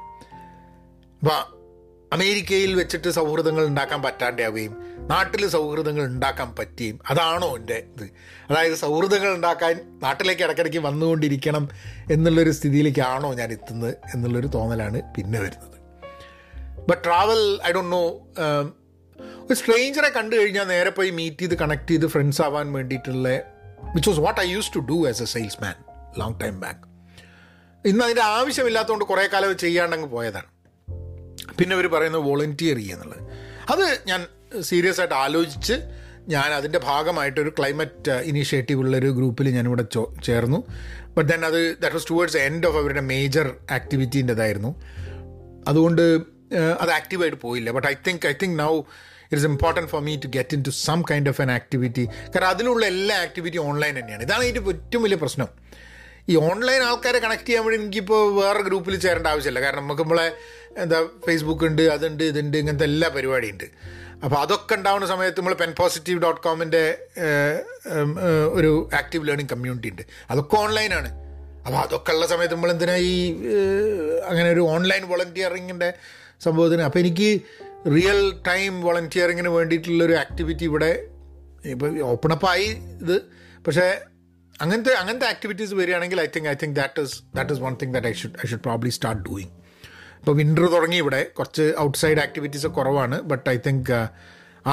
[1.22, 1.61] അപ്പോൾ
[2.14, 4.74] അമേരിക്കയിൽ വെച്ചിട്ട് സൗഹൃദങ്ങൾ ഉണ്ടാക്കാൻ പറ്റാണ്ടാവുകയും
[5.12, 8.08] നാട്ടിൽ സൗഹൃദങ്ങൾ ഉണ്ടാക്കാൻ പറ്റുകയും അതാണോ എന്റെ ഇത്.
[8.50, 11.70] അതായത് സൗഹൃദങ്ങൾ ഉണ്ടാക്കാൻ നാട്ടിലേക്ക് ഇടയ്ക്കിടയ്ക്ക് വന്നുകൊണ്ടിരിക്കണം
[12.12, 15.78] എന്നുള്ളൊരു സ്ഥിതിയിലേക്കാണോ ഞാൻ എത്തുന്നത് എന്നുള്ളൊരു തോന്നലാണ് പിന്നെ വരുന്നത്.
[16.90, 18.04] But travel I don't know
[19.46, 23.30] ഒരു സ്ട്രേഞ്ചറെ കണ്ടു കഴിഞ്ഞാൽ നേരെ പോയി മീറ്റ് ചെയ്ത് കണക്ട് ചെയ്ത് ഫ്രണ്ട്സ് ആവാൻ വേണ്ടിയിട്ടുള്ള
[23.96, 25.26] which was what I use to do as a
[25.64, 25.76] salesman
[26.18, 26.84] long time back
[27.88, 30.61] ഇന്ന് അതിന്റെ ആവശ്യമില്ലാത്തതുകൊണ്ട് കുറേ കാലം ചെയ്യാണ്ടങ്ങ് പോയതാണ്.
[31.60, 33.24] പിന്നെ അവർ പറയുന്നത് വോളണ്ടിയർ ചെയ്യുന്നുള്ളത്
[33.70, 34.22] അത് ഞാൻ
[34.62, 35.76] സീരിയസ് ആയിട്ട് ആലോചിച്ച്
[36.28, 40.60] ഞാൻ അതിന്റെ ഭാഗമായിട്ടൊരു ക്ലൈമറ്റ് ഇനീഷ്യേറ്റീവ് ഉള്ളൊരു ഗ്രൂപ്പിൽ ഞാനിവിടെ ചോ ചേർന്നു.
[41.18, 44.72] ബട്ട് ദെൻ അത് that was towards end of അവരുടെ മേജർ ആക്ടിവിറ്റീന്റെതായിരുന്നു
[45.68, 46.02] അതുകൊണ്ട്
[46.52, 47.72] ഏഹ്, അത് ആക്റ്റീവായിട്ട് പോയില്ല.
[47.72, 48.72] But I think I think now
[49.24, 52.04] it is important for me to get into some kind of an activity
[52.36, 54.24] കാരണം അതിലുള്ള എല്ലാ ആക്ടിവിറ്റിയും ഓൺലൈൻ തന്നെയാണ്.
[54.24, 55.50] ഇതാണ് ഏറ്റവും വലിയ പ്രശ്നം.
[56.32, 59.62] ഈ ഓൺലൈൻ ആൾക്കാരെ കണക്ട് ചെയ്യാൻ വേണ്ടി എനിക്കിപ്പോൾ വേറെ ഗ്രൂപ്പിൽ ചേരേണ്ട ആവശ്യമില്ല.
[59.66, 60.28] കാരണം നമുക്ക് നമ്മളെ
[60.84, 63.68] എന്താ ഫേസ്ബുക്ക് ഉണ്ട് അതുണ്ട് ഇതുണ്ട് ഇങ്ങനത്തെ എല്ലാ പരിപാടിയുണ്ട്
[64.26, 66.84] അപ്പോൾ അതൊക്കെ ഉണ്ടാവുന്ന സമയത്ത് നമ്മൾ പെൻ പോസിറ്റീവ് ഡോട്ട് കോമിന്റെ
[68.58, 70.04] ഒരു ആക്റ്റീവ് ലേണിംഗ് കമ്മ്യൂണിറ്റി ഉണ്ട്.
[70.32, 71.10] അതൊക്കെ ഓൺലൈനാണ്
[71.66, 73.16] അപ്പോൾ അതൊക്കെ ഉള്ള സമയത്ത് നമ്മൾ എന്തിനാ ഈ
[74.30, 75.90] അങ്ങനെ ഒരു ഓൺലൈൻ വോളണ്ടിയറിങ്ങിന്റെ
[76.46, 76.84] സംഭവത്തിന്?
[76.88, 77.30] അപ്പോൾ എനിക്ക്
[77.96, 80.92] റിയൽ ടൈം വോളണ്ടിയറിങ്ങിന് വേണ്ടിയിട്ടുള്ളൊരു ആക്ടിവിറ്റി ഇവിടെ
[81.74, 82.70] ഇപ്പോൾ ആയി
[83.04, 83.18] ഇത്.
[83.68, 83.88] പക്ഷേ
[84.64, 88.10] അങ്ങനത്തെ അങ്ങനത്തെ ആക്ടിവിറ്റീസ് വരികയാണെങ്കിൽ I think I think that is that is one thing that
[88.12, 89.52] I should I should probably start doing
[90.20, 91.22] ഇപ്പോൾ വിന്റർ തുടങ്ങി ഇവിടെ.
[91.38, 93.18] കുറച്ച് ഔട്ട്സൈഡ് ആക്ടിവിറ്റീസ് കുറവാണ്.
[93.32, 93.92] ബട്ട് ഐ തിങ്ക്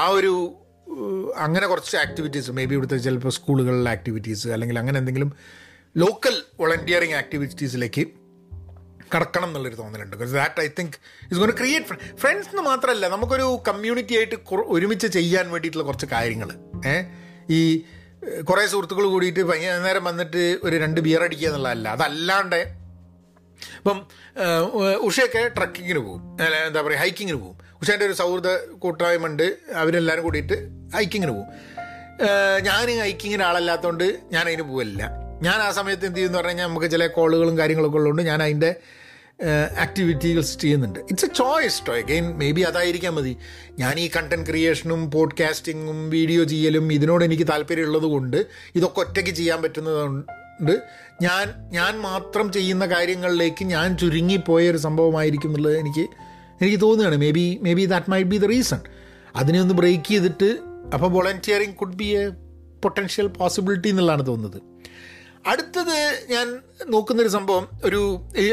[0.01, 0.33] ആ ഒരു
[0.95, 5.29] uh, അങ്ങനെ കുറച്ച് ആക്ടിവിറ്റീസ് മേ ബി ഇവിടുത്തെ ചിലപ്പോൾ സ്കൂളുകളിലെ ആക്ടിവിറ്റീസ് അല്ലെങ്കിൽ അങ്ങനെ എന്തെങ്കിലും
[5.95, 8.03] ലോക്കൽ വോളണ്ടിയറിങ് ആക്ടിവിറ്റീസിലേക്ക്
[9.13, 10.15] കടക്കണം എന്നുള്ളൊരു തോന്നലുണ്ട്.
[10.15, 10.95] Because that I think
[11.31, 14.37] is gonna create friends എന്ന് മാത്രമല്ല നമുക്കൊരു കമ്മ്യൂണിറ്റി ആയിട്ട്
[14.75, 16.51] ഒരുമിച്ച് ചെയ്യാൻ വേണ്ടിയിട്ടുള്ള കുറച്ച് കാര്യങ്ങൾ
[16.91, 17.05] ഏഹ്
[17.57, 17.61] ഈ
[18.49, 19.41] കുറേ സുഹൃത്തുക്കൾ കൂടിയിട്ട്
[19.85, 21.87] നേരം വന്നിട്ട് ഒരു രണ്ട് ബിയർ അടിക്കുക എന്നുള്ളതല്ല.
[21.89, 22.59] അതല്ലാണ്ട്
[23.77, 23.97] ഇപ്പം
[25.07, 26.21] ഉഷയൊക്കെ ട്രക്കിങ്ങിന് പോകും.
[26.67, 27.57] എന്താ പറയുക ഹൈക്കിങ്ങിന് പോകും.
[27.81, 28.49] ഉഷേന്റെ ഒരു സൗഹൃദ
[28.83, 30.57] കൂട്ടായ്മ ഉണ്ട് അവരെല്ലാവരും കൂടിയിട്ട്
[30.95, 31.49] ഹൈക്കിങ്ങിന് പോകും.
[32.67, 35.01] ഞാൻ ഹൈക്കിങ്ങിന് ആളല്ലാത്തതുകൊണ്ട് ഞാൻ അതിന് പോവില്ല
[35.41, 38.71] ഞാൻ ആ സമയത്ത് എന്ത് ചെയ്യുമെന്ന് പറഞ്ഞു കഴിഞ്ഞാൽ നമുക്ക് ചില കോളുകളും കാര്യങ്ങളൊക്കെ ഉള്ളതുകൊണ്ട് ഞാൻ അതിന്റെ
[39.79, 40.99] ആക്ടിവിറ്റീസ് ചെയ്യുന്നുണ്ട്.
[40.99, 43.37] It's a choice to again maybe അതായിരിക്കാം മതി.
[43.79, 50.83] ഞാൻ ഈ കണ്ടന്റ് ക്രിയേഷനും പോഡ്കാസ്റ്റിങ്ങും വീഡിയോ ചെയ്യലും ഇതിനോട് എനിക്ക് താല്പര്യമുള്ളത് കൊണ്ട് ഇതൊക്കെ ഒറ്റയ്ക്ക് ചെയ്യാൻ പറ്റുന്നതുകൊണ്ട്
[51.21, 56.07] ഞാൻ ഞാൻ മാത്രം ചെയ്യുന്ന കാര്യങ്ങളിലേക്ക് ഞാൻ ചുരുങ്ങിപ്പോയ ഒരു സംഭവമായിരിക്കും എന്നുള്ളത് എനിക്ക്
[56.61, 57.17] എനിക്ക് തോന്നുകയാണ്.
[57.31, 58.79] Maybe maybe that might be the reason
[59.35, 60.59] അതിനെ ഒന്ന് ബ്രേക്ക് ചെയ്തിട്ട്
[60.93, 62.29] അപ്പോൾ volunteering could be a
[62.83, 64.78] potential possibility എന്നുള്ളതാണ് തോന്നുന്നത്.
[65.45, 65.97] അടുത്തത്
[66.29, 66.47] ഞാൻ
[66.87, 67.99] നോക്കുന്നൊരു സംഭവം ഒരു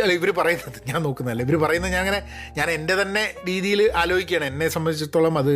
[0.02, 2.20] അല്ല ഇവർ പറയുന്നത് ഞാൻ നോക്കുന്നതല്ല ഇവർ പറയുന്നത് ഞാൻ അങ്ങനെ
[2.56, 4.44] ഞാൻ എന്റെ തന്നെ രീതിയിൽ ആലോചിക്കുകയാണ്.
[4.44, 5.54] എന്നെ സംബന്ധിച്ചിടത്തോളം അത്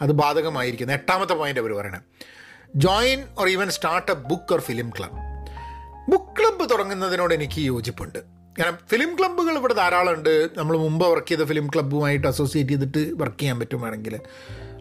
[0.00, 2.04] അത് ബാധകമായിരിക്കുന്നത് എട്ടാമത്തെ പോയിന്റ് അവർ പറയണത്.
[2.76, 5.18] Join or even start a book or film club
[6.10, 8.20] book club തുടങ്ങുന്നതിനോട് എനിക്ക് യോജിപ്പുണ്ട്.
[8.58, 13.38] കാരണം ഫിലിം ക്ലബ്ബുകൾ ഇവിടെ ധാരാളം ഉണ്ട് നമ്മൾ മുമ്പ് വർക്ക് ചെയ്ത ഫിലിം ക്ലബ്ബുമായിട്ട് അസോസിയേറ്റ് ചെയ്തിട്ട് വർക്ക്
[13.38, 13.58] ചെയ്യാൻ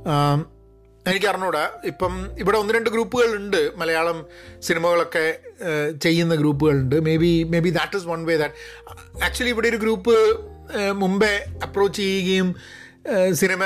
[0.08, 0.40] ആം,
[1.10, 3.72] എനിക്ക് അറിഞ്ഞൂടാ ഇപ്പം ഇവിടെ ഒന്ന് രണ്ട് ഗ്രൂപ്പുകളുണ്ട്.
[3.78, 4.26] മലയാളം
[4.62, 5.40] സിനിമകളൊക്കെ
[6.02, 6.96] ചെയ്യുന്ന ഗ്രൂപ്പുകളുണ്ട്.
[7.18, 8.54] Maybe maybe that is one way that
[9.24, 10.16] actually ഇവിടെ ഒരു ഗ്രൂപ്പ്
[10.92, 11.34] മുമ്പേ
[11.64, 12.56] അപ്രോച്ച് ചെയ്യുകയും
[13.34, 13.64] സിനിമ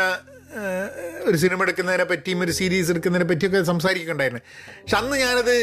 [1.24, 4.44] ഒരു സിനിമ എടുക്കുന്നതിനെ പറ്റിയും ഒരു സീരീസ് എടുക്കുന്നതിനെ പറ്റിയൊക്കെ സംസാരിക്കുന്നുണ്ടായിരുന്നു
[4.82, 5.56] പക്ഷെ അന്ന് ഞാനത്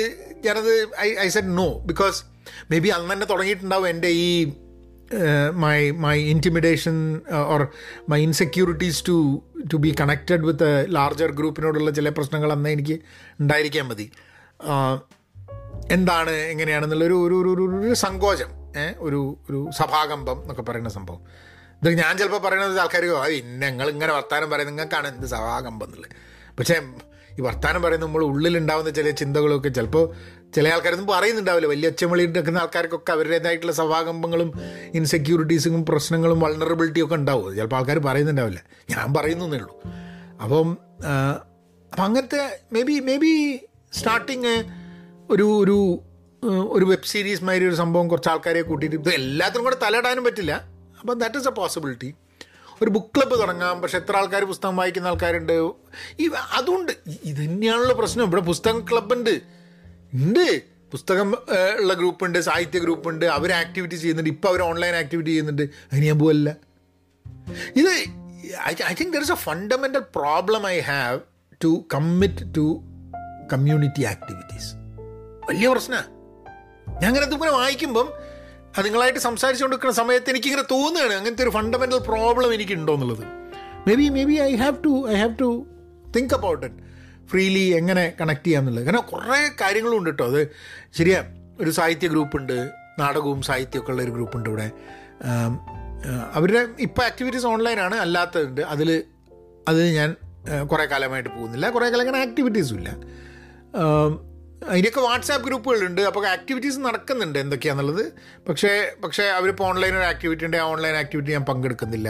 [0.45, 2.25] ഞാനത് I I set no because
[2.79, 4.53] maybe അന്ന് തന്നെ തുടങ്ങിയിട്ടുണ്ടാവും എന്റെ ഈ
[5.51, 7.73] my my intimidation or
[8.09, 12.99] my insecurities to to be connected with a larger ഗ്രൂപ്പിനോടുള്ള ചില പ്രശ്നങ്ങൾ അന്ന് എനിക്ക്
[13.41, 14.11] ഉണ്ടായിരിക്കാൻ മതി
[15.93, 18.51] എന്താണ് എങ്ങനെയാണെന്നുള്ളൊരു ഒരു ഒരു ഒരു ഒരു സങ്കോചം
[19.01, 21.21] ഒരു ഒരു സഭാകമ്പം എന്നൊക്കെ പറയുന്ന സംഭവം
[21.83, 26.11] ഇത് ഞാൻ ചിലപ്പോൾ പറയുന്നത് ആൾക്കാർ അത് നിങ്ങൾ ഇങ്ങനെ വർത്തമാനം പറയുന്നത് നിങ്ങൾക്കാണ് എന്ത് സഭാകമ്പം എന്നുള്ളത്
[26.59, 26.83] പക്ഷേ
[27.39, 30.15] ഈ വർത്തമാനം പറയുന്നത് നമ്മൾ ഉള്ളിലുണ്ടാവുന്ന ചില ചിന്തകളൊക്കെ ചിലപ്പോൾ
[30.55, 31.67] ചില ആൾക്കാരൊന്നും പറയുന്നുണ്ടാവില്ല.
[31.67, 34.53] വലിയ ഒച്ചമൊളി എടുക്കുന്ന ആൾക്കാർക്കൊക്കെ അവരുടേതായിട്ടുള്ള സഭാകമ്പങ്ങളും
[34.95, 37.57] ഇൻസെക്യൂരിറ്റീസും പ്രശ്നങ്ങളും വൾണറബിലിറ്റിയും ഒക്കെ ഉണ്ടാവും.
[37.57, 38.63] ചിലപ്പോൾ ആൾക്കാർ പറയുന്നുണ്ടാവില്ല.
[38.91, 39.83] ഞാൻ പറയുന്നേ ഉള്ളൂ.
[40.43, 40.79] അപ്പം
[41.93, 43.61] അപ്പം അങ്ങനത്തെ maybe maybe
[43.93, 44.65] starting
[45.31, 46.01] ഒരു ഒരു
[46.69, 50.69] ഒരു വെബ് സീരീസ് മാതിരി ഒരു സംഭവം കുറച്ച് ആൾക്കാരെ കൂട്ടിയിട്ട് ഇത് എല്ലാത്തിനും കൂടെ തലയിടാനും പറ്റില്ല.
[51.01, 52.15] അപ്പം ദാറ്റ് ഇസ് എ പോസിബിലിറ്റി
[52.83, 53.83] ഒരു ബുക്ക് ക്ലബ്ബ് തുടങ്ങാം.
[53.83, 55.73] പക്ഷെ എത്ര ആൾക്കാർ പുസ്തകം വായിക്കുന്ന ആൾക്കാരുണ്ട്?
[56.21, 58.25] ഈ അതുകൊണ്ട് ഇതുതന്നെയാണുള്ള ഇത് തന്നെയാണുള്ള പ്രശ്നം.
[58.25, 59.62] ഇവിടെ പുസ്തകം ക്ലബ്ബുണ്ട്
[60.15, 60.63] ഉണ്ട്.
[60.93, 61.35] പുസ്തകം
[61.81, 63.27] ഉള്ള ഗ്രൂപ്പുണ്ട് സാഹിത്യ ഗ്രൂപ്പുണ്ട്.
[63.27, 64.31] അവർ ആക്ടിവിറ്റി ചെയ്യുന്നുണ്ട്.
[64.31, 65.63] ഇപ്പോൾ അവർ ഓൺലൈൻ ആക്ടിവിറ്റി ചെയ്യുന്നുണ്ട്.
[65.63, 66.57] അതിന് ഞാൻ പോവല്ല.
[67.77, 67.89] ഇത്
[68.91, 71.21] I think there is a fundamental problem I have
[71.65, 72.83] to commit to
[73.53, 74.75] community activities
[75.49, 76.09] വലിയ പ്രശ്നമാണ്
[77.03, 78.09] ഞാൻ അങ്ങനെ ഇതിങ്ങനെ വായിക്കുമ്പം
[78.79, 83.25] അത് നിങ്ങളായിട്ട് സംസാരിച്ചുകൊണ്ടിരിക്കുന്ന സമയത്ത് എനിക്കിങ്ങനെ തോന്നുകയാണ് അങ്ങനത്തെ ഒരു ഫണ്ടമെന്റൽ പ്രോബ്ലം എനിക്കുണ്ടോ എന്നുള്ളത്.
[83.95, 85.67] Maybe maybe I have to I have to
[86.17, 86.92] think about it
[87.33, 90.41] freely എങ്ങനെ കണക്ട് ചെയ്യാമെന്നുള്ളത് കാരണം കുറേ കാര്യങ്ങളും ഉണ്ട് കേട്ടോ അത്
[90.99, 91.23] ശരിയാ
[91.61, 92.57] ഒരു സാഹിത്യ ഗ്രൂപ്പുണ്ട്
[92.99, 94.71] നാടകവും സാഹിത്യമൊക്കെ ഉള്ള ഒരു ഗ്രൂപ്പുണ്ട് ഇവിടെ.
[96.33, 98.61] അവരുടെ ഇപ്പോൾ ആക്ടിവിറ്റീസ് ഓൺലൈനാണ് അല്ലാത്തതുണ്ട്.
[98.61, 99.03] അതിൽ
[99.69, 100.17] അത് ഞാൻ
[100.67, 101.71] കുറേ കാലമായിട്ട് പോകുന്നില്ല.
[101.71, 102.91] കുറേ കാലം അങ്ങനെ ആക്ടിവിറ്റീസും ഇല്ല.
[104.69, 106.01] അതിന്റെയൊക്കെ വാട്സാപ്പ് ഗ്രൂപ്പുകളുണ്ട്.
[106.01, 108.05] അപ്പോൾ ആക്ടിവിറ്റീസ് നടക്കുന്നുണ്ട് എന്തൊക്കെയാണെന്നുള്ളത്
[108.49, 108.73] പക്ഷേ
[109.05, 110.57] പക്ഷേ അവരിപ്പോൾ ഓൺലൈൻ ഒരു ആക്ടിവിറ്റി ഉണ്ട്.
[110.57, 112.09] ആ ഓൺലൈൻ ആക്ടിവിറ്റി ഞാൻ പങ്കെടുക്കുന്നില്ല.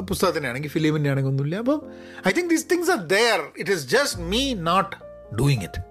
[0.00, 1.56] പുസ്തകത്തിന്റെ ആണെങ്കിൽ ഫിലിമിന്റെ ആണെങ്കിൽ ഒന്നുമില്ല.
[1.56, 1.82] അപ്പം
[2.28, 4.96] I think these things are there it is just me not
[5.34, 5.82] doing it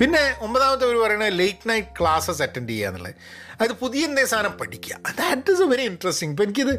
[0.00, 3.14] പിന്നെ ഒമ്പതാമത്തെ ഒരു പറയുന്നത് ലേറ്റ് നൈറ്റ് ക്ലാസ്സസ് അറ്റൻഡ് ചെയ്യുക എന്നുള്ളത്.
[3.60, 4.96] അത് പുതിയ എന്തേ സാധനം പഠിക്കുക.
[5.18, 6.74] That is a very interesting ഇപ്പം എനിക്കിത്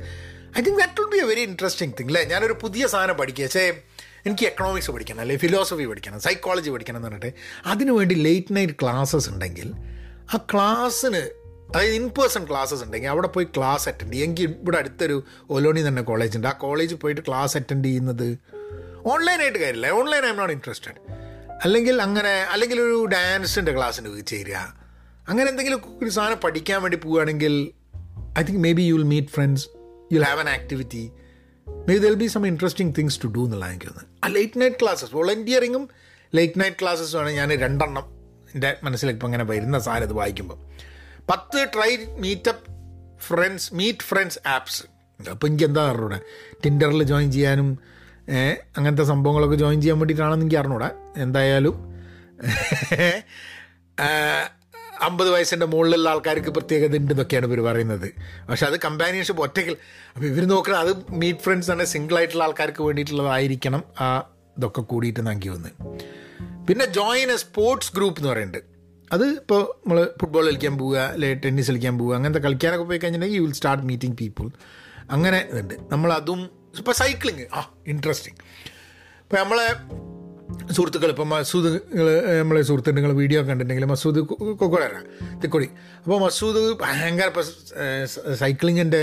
[0.60, 3.46] I think that will be a very interesting thing അല്ലേ ഞാനൊരു പുതിയ സാധനം പഠിക്കുക.
[3.46, 3.82] പക്ഷേ
[4.26, 7.34] എനിക്ക് എക്കണോമിക്സ് പഠിക്കണം അല്ലെങ്കിൽ ഫിലോസഫി പഠിക്കണം സൈക്കോളജി പഠിക്കണം എന്ന് പറഞ്ഞിട്ട്
[7.66, 9.74] അതിനുവേണ്ടി ലേറ്റ് നൈറ്റ് ക്ലാസ്സസ് ഉണ്ടെങ്കിൽ
[10.34, 11.37] ആ ക്ലാസ്സിന്
[11.70, 14.26] അതായത് ഇൻ പേഴ്സൺ ക്ലാസ്സസ് ഉണ്ടെങ്കിൽ അവിടെ പോയി ക്ലാസ് അറ്റൻഡ് ചെയ്യും.
[14.26, 16.48] എനിക്ക് ഇവിടെ അടുത്തൊരു ഒലോണി തന്നെ കോളേജ് ഉണ്ട്.
[16.48, 18.38] ആ കോളേജിൽ പോയിട്ട് ക്ലാസ് അറ്റൻഡ് ചെയ്യുന്നത്
[19.06, 19.88] ഓൺലൈനായിട്ട് കാര്യമില്ല.
[19.88, 21.00] Online I M not interested
[21.64, 24.88] അല്ലെങ്കിൽ അങ്ങനെ അല്ലെങ്കിൽ ഒരു ഡാൻസിന്റെ ക്ലാസ്സിന് ചേരുക.
[25.30, 27.74] അങ്ങനെ എന്തെങ്കിലും ഒരു സാധനം പഠിക്കാൻ വേണ്ടി പോവുകയാണെങ്കിൽ
[28.40, 29.68] I think maybe you will meet friends
[30.14, 31.12] you have an activity
[31.88, 35.16] may there'll be some interesting things to do എന്നുള്ള എനിക്ക് തോന്നുന്നത് ആ ലേറ്റ് നൈറ്റ് ക്ലാസ്സസ്
[35.16, 35.90] വോളണ്ടിയറിങ്ങും
[36.36, 38.06] ലേറ്റ് നൈറ്റ് ക്ലാസ്സസുമാണ് ഞാൻ രണ്ടെണ്ണം
[38.56, 40.87] എന്റെ മനസ്സിലേക്ക് ഇപ്പം അങ്ങനെ വരുന്ന സാധനം ഇത് വായിക്കുമ്പോൾ
[41.30, 41.90] പത്ത് try
[42.24, 42.66] meetup
[43.28, 44.84] friends meet friends apps
[45.20, 46.18] അപ്പോൾ എനിക്ക് എന്താ അറിഞ്ഞൂടെ?
[46.64, 47.70] ടിൻഡറിൽ ജോയിൻ ചെയ്യാനും
[48.78, 50.90] അങ്ങനത്തെ സംഭവങ്ങളൊക്കെ ജോയിൻ ചെയ്യാൻ വേണ്ടിയിട്ടാണെന്ന് എനിക്ക് അറിഞ്ഞൂടെ.
[51.26, 51.76] എന്തായാലും
[55.08, 58.08] അമ്പത് വയസ്സിന്റെ മുകളിലുള്ള ആൾക്കാർക്ക് പ്രത്യേകത ഉണ്ട് എന്നൊക്കെയാണ് ഇവർ പറയുന്നത്.
[58.48, 59.76] പക്ഷെ അത് കമ്പാനിയൻഷിപ്പ് ഒറ്റയ്ക്ക്
[60.14, 60.92] അപ്പോൾ ഇവർ നോക്കണം അത്
[61.24, 64.10] മീറ്റ് ഫ്രണ്ട്സ് തന്നെ സിംഗിൾ ആയിട്ടുള്ള ആൾക്കാർക്ക് വേണ്ടിയിട്ടുള്ളതായിരിക്കണം ആ
[64.58, 65.72] ഇതൊക്കെ കൂടിയിട്ട് നൽകി വന്ന്
[66.70, 68.77] പിന്നെ ജോയിൻ എ സ്പോർട്സ് ഗ്രൂപ്പ് എന്ന് പറയുന്നുണ്ട്.
[69.14, 73.42] അത് ഇപ്പോൾ നമ്മൾ ഫുട്ബോൾ കളിക്കാൻ പോവുക അല്ലെ ടെന്നീസ് കളിക്കാൻ പോവുക അങ്ങനത്തെ കളിക്കാനൊക്കെ പോയി കഴിഞ്ഞിട്ടുണ്ടെങ്കിൽ you
[73.42, 74.50] will start meeting people
[75.12, 75.74] അങ്ങനെ ഇതുണ്ട്.
[75.92, 78.38] നമ്മളതും ഇപ്പോൾ സൈക്ലിങ് ആ ഇൻട്രസ്റ്റിങ്
[79.20, 79.68] ഇപ്പോൾ നമ്മളെ
[80.76, 81.70] സുഹൃത്തുക്കൾ ഇപ്പം മസൂദ്
[82.40, 85.00] നമ്മളെ സുഹൃത്തുക്കൾ നിങ്ങൾ വീഡിയോ കണ്ടിട്ടുണ്ടെങ്കിൽ മസൂദ് കൊക്കോടാണ്
[85.44, 85.68] തിക്കൊടി.
[86.04, 87.46] അപ്പോൾ മസൂദ് ഭയങ്കര ഇപ്പോൾ
[88.42, 89.02] സൈക്ലിങ്ങിന്റെ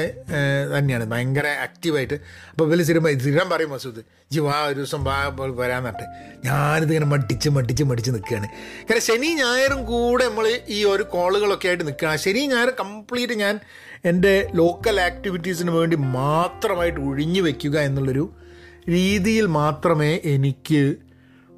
[0.79, 1.05] തന്നെയാണ്.
[1.11, 2.15] ഭയങ്കര ആക്റ്റീവായിട്ട്.
[2.51, 4.03] അപ്പോൾ വലിയ സ്ഥിരം സ്ഥിരം പറയും മസൂദ്
[4.33, 6.07] ജി വാ ഒരു ദിവസം വാ വരാൻ പറഞ്ഞിട്ട്.
[6.45, 8.49] ഞാനിത് ഇങ്ങനെ മടിച്ച് മടിച്ച് മടിച്ച് നിൽക്കുകയാണ്
[8.91, 13.61] കാരണം ശനി ഞായറും കൂടെ നമ്മൾ ഈ ഒരു കോളുകളൊക്കെ ആയിട്ട് നിൽക്കുകയാണ് ശനി ഞായർ കംപ്ലീറ്റ് ഞാൻ
[14.05, 18.25] എന്റെ ലോക്കൽ ആക്ടിവിറ്റീസിന് വേണ്ടി മാത്രമായിട്ട് ഒഴിഞ്ഞു വയ്ക്കുക എന്നുള്ളൊരു
[18.89, 20.97] രീതിയിൽ മാത്രമേ എനിക്ക്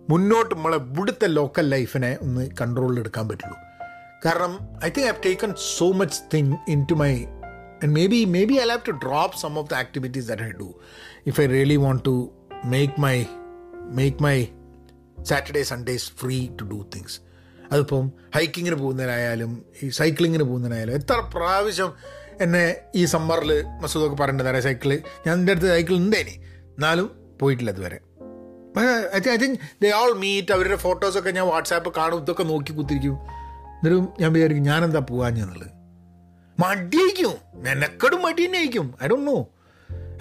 [0.09, 3.57] മുന്നോട്ട് നമ്മളെ ഇവിടുത്തെ ലോക്കൽ ലൈഫിനെ ഒന്ന് കൺട്രോളിൽ എടുക്കാൻ പറ്റുള്ളൂ.
[4.27, 4.53] കാരണം
[4.85, 6.57] I think I have taken so much thing
[6.91, 7.13] into my
[7.83, 10.69] and maybe maybe I have to drop some of the activities that I do
[11.27, 12.31] if I really want to
[12.65, 13.17] make my
[13.91, 14.37] make my
[15.25, 17.17] Saturday Sundays free to do things
[17.71, 21.91] അതിപ്പം ഹൈക്കിങ്ങിന് പോകുന്നതിനായാലും ഈ സൈക്ലിങ്ങിന് പോകുന്നതിനായാലും എത്ര പ്രാവശ്യം
[22.41, 22.65] എന്നെ
[22.95, 23.51] ഈ സമ്മറിൽ
[23.83, 24.91] മസൂദൊക്കെ പറഞ്ഞിട്ടുണ്ടായ cycle
[25.27, 26.35] ഞാൻ എന്റെ അടുത്ത് സൈക്കിൾ ഉണ്ടേനി.
[26.77, 27.07] എന്നാലും
[27.41, 27.73] പോയിട്ടില്ല
[28.79, 33.13] I think I think they all meet അവരുടെ ഫോട്ടോസൊക്കെ ഞാൻ വാട്സാപ്പ് കാണും ഇതൊക്കെ നോക്കി കുത്തിരിക്കും.
[33.13, 35.71] എന്നിട്ടും ഞാൻ വിചാരിക്കും ഞാനെന്താ പോവാഞ്ഞെന്നുള്ളത്
[36.61, 37.35] മടിയായിരിക്കും.
[37.55, 39.49] മെനക്കെടും മടി തന്നെ ആയിരിക്കും I don't know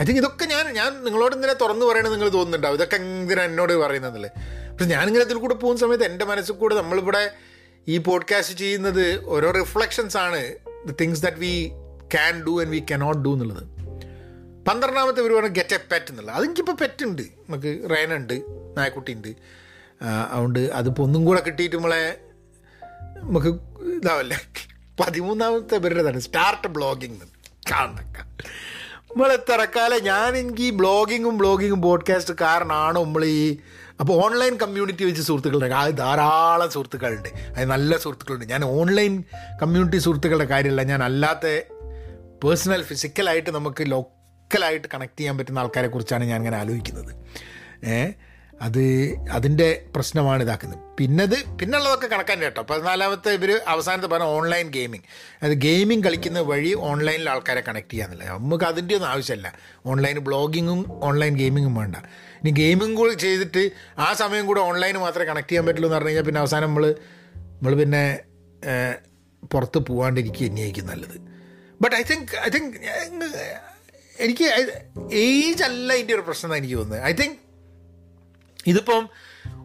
[0.01, 2.75] I think ഇതൊക്കെ ഞാൻ ഞാൻ നിങ്ങളോട് എന്തിനാ തുറന്ന് പറയണമെന്ന് നിങ്ങൾ തോന്നുന്നുണ്ടാവും.
[2.75, 4.29] ഇതൊക്കെ എന്തിനാ എന്നോട് പറയുന്നതല്ലേ
[4.71, 7.31] പക്ഷെ ഞാനിങ്ങനെ ഇതിൽ കൂടെ പോകുന്ന സമയത്ത് എന്റെ മനസ്സിൽ കൂടെ നമ്മളിവിടെ
[7.87, 10.55] ഈ പോഡ്കാസ്റ്റ് ചെയ്യുന്നത് ഓരോ റിഫ്ലക്ഷൻസ് ആണ്.
[10.87, 11.71] The things that we
[12.13, 13.74] can do and we cannot do എന്നുള്ളത്.
[14.67, 18.41] പന്ത്രണ്ടാമത്തെ പറഞ്ഞ ഗെറ്റ് എ പെറ്റ് എന്നുള്ളത് അതെനിക്കിപ്പോൾ പെറ്റുണ്ട് നമുക്ക് റേനുണ്ട്
[18.77, 19.27] നായക്കുട്ടി ഉണ്ട്.
[20.31, 22.21] അതുകൊണ്ട് അതിപ്പോൾ ഒന്നും കൂടെ കിട്ടിയിട്ട് നമ്മളെ
[23.15, 23.47] നമുക്ക്
[23.89, 24.37] ഇതാവല്ലേ.
[24.99, 27.17] പതിമൂന്നാമത്തെ പേരുടേതാണ് സ്റ്റാർട്ട് ബ്ലോഗിങ്
[27.71, 28.19] കാണക്ക
[29.11, 30.03] നമ്മളെ തിരക്കാലം.
[30.03, 33.57] ഞാൻ എനിക്ക് ഈ ബ്ലോഗിങ്ങും ബ്ലോഗിങ്ങും പോഡ്കാസ്റ്റ് കാരണമാണ് നമ്മൾ ഈ
[33.99, 37.29] അപ്പോൾ ഓൺലൈൻ കമ്മ്യൂണിറ്റി വെച്ച് സുഹൃത്തുക്കളുടെ അത് ധാരാളം സുഹൃത്തുക്കളുണ്ട്.
[37.29, 38.45] അത് നല്ല സുഹൃത്തുക്കളുണ്ട്.
[38.45, 39.23] ഞാൻ ഓൺലൈൻ
[39.61, 40.83] കമ്മ്യൂണിറ്റി സുഹൃത്തുക്കളുടെ കാര്യമല്ല.
[40.83, 41.45] ഞാൻ അല്ലാത്ത
[42.43, 43.83] പേഴ്സണൽ ഫിസിക്കലായിട്ട് നമുക്ക്
[44.55, 47.11] ലോക്കലായിട്ട് കണക്ട് ചെയ്യാൻ പറ്റുന്ന ആൾക്കാരെ കുറിച്ചാണ് ഞാൻ ഇങ്ങനെ ആലോചിക്കുന്നത്.
[47.85, 48.11] ഏഹ്
[48.61, 48.83] അത്
[49.31, 50.79] അതിന്റെ പ്രശ്നമാണ് ഇതാക്കുന്നത്.
[50.99, 52.61] പിന്നത് പിന്നുള്ളതൊക്കെ കണക്കാൻ കേട്ടോ.
[52.69, 55.05] പതിനാലാമത്തെ ഇവർ അവസാനത്തെ പറഞ്ഞ ഓൺലൈൻ ഗെയിമിംഗ്
[55.45, 59.49] അത് ഗെയിമിംഗ് കളിക്കുന്ന വഴി ഓൺലൈനിൽ ആൾക്കാരെ കണക്ട് ചെയ്യാന്നുള്ളത് നമുക്ക് അതിന്റെ ഒന്നും ആവശ്യമില്ല.
[59.85, 61.95] ഓൺലൈൻ ബ്ലോഗിങ്ങും ഓൺലൈൻ ഗെയിമിങ്ങും വേണ്ട.
[62.41, 63.63] ഇനി ഗെയിമിംഗ് കൂടി ചെയ്തിട്ട്
[63.99, 66.85] ആ സമയം കൂടെ ഓൺലൈൻ മാത്രമേ കണക്ട് ചെയ്യാൻ പറ്റുള്ളൂ എന്ന് പറഞ്ഞു കഴിഞ്ഞാൽ പിന്നെ അവസാനം നമ്മൾ
[67.37, 68.03] നമ്മൾ പിന്നെ
[69.53, 71.17] പുറത്ത് പോകാണ്ടിരിക്കുക തന്നെയായിരിക്കും നല്ലത്.
[71.81, 72.77] But I think I think
[74.19, 74.45] എനിക്ക്
[75.13, 77.07] ഏജ് അല്ല ഇതിന്റെ ഒരു പ്രശ്നം എന്നാണ് എനിക്ക് തോന്നുന്നത്.
[77.07, 77.37] ഐ തിങ്ക്
[78.67, 79.09] ഇതിപ്പം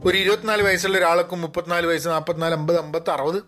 [0.04, 3.42] ഒരു ഇരുപത്തിനാല് വയസ്സുള്ള ഒരാൾക്കും മുപ്പത്തിനാല് വയസ്സ് നാൽപ്പത്തിനാല് അമ്പത് അമ്പത്തി അറുപത്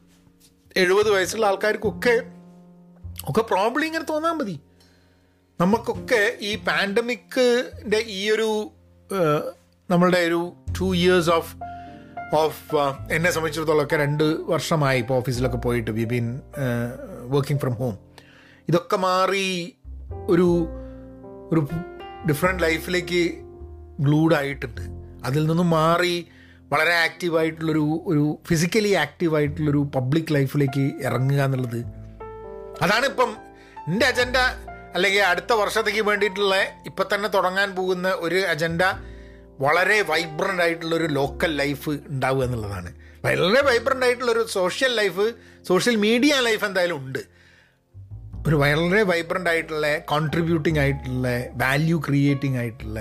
[0.76, 2.22] എഴുപത് വയസ്സുള്ള ആൾക്കാർക്കൊക്കെ
[3.28, 4.60] ഒക്കെ പ്രോബ്ലം ഇങ്ങനെ തോന്നാൽ മതി.
[5.60, 8.70] നമുക്കൊക്കെ ഈ പാൻഡമിക്കിന്റെ ഈ ഒരു
[9.90, 11.56] നമ്മളുടെ ഒരു ടു ഇയേഴ്സ് ഓഫ്
[12.34, 12.76] ഓഫ്
[13.12, 16.40] എന്നെ സംബന്ധിച്ചിടത്തോളം ഒക്കെ രണ്ട് വർഷമായി ഇപ്പോൾ ഓഫീസിലൊക്കെ പോയിട്ട് we been
[17.24, 17.98] working from home
[18.68, 19.76] ഇതൊക്കെ മാറി
[20.28, 20.78] ഒരു
[21.50, 21.60] ഒരു
[22.28, 23.22] ഡിഫറെന്റ് ലൈഫിലേക്ക്
[24.00, 24.80] ഗ്ലൂഡ് ആയിട്ടുണ്ട്.
[25.24, 26.26] അതിൽ നിന്നും മാറി
[26.72, 31.80] വളരെ ആക്റ്റീവായിട്ടുള്ളൊരു ഒരു ഫിസിക്കലി ആക്റ്റീവായിട്ടുള്ളൊരു പബ്ലിക് ലൈഫിലേക്ക് ഇറങ്ങുക എന്നുള്ളത്.
[32.82, 33.30] അതാണ് ഇപ്പം
[33.88, 34.36] എന്റെ അജണ്ട
[34.94, 36.54] അല്ലെങ്കിൽ അടുത്ത വർഷത്തേക്ക് വേണ്ടിയിട്ടുള്ള
[36.86, 38.82] ഇപ്പം തന്നെ തുടങ്ങാൻ പോകുന്ന ഒരു അജണ്ട
[39.60, 42.90] വളരെ വൈബ്രന്റ് ആയിട്ടുള്ളൊരു ലോക്കൽ ലൈഫ് ഉണ്ടാവുക എന്നുള്ളതാണ്.
[43.24, 45.26] വളരെ വൈബ്രന്റ് ആയിട്ടുള്ളൊരു social life
[45.66, 47.31] social media life എന്തായാലും ഉണ്ട്.
[48.48, 53.00] ഒരു വളരെ വൈബ്രന്റ് ആയിട്ടുള്ള കോൺട്രിബ്യൂട്ടിംഗ് ആയിട്ടുള്ള വാല്യൂ ക്രിയേറ്റിംഗ് ആയിട്ടുള്ള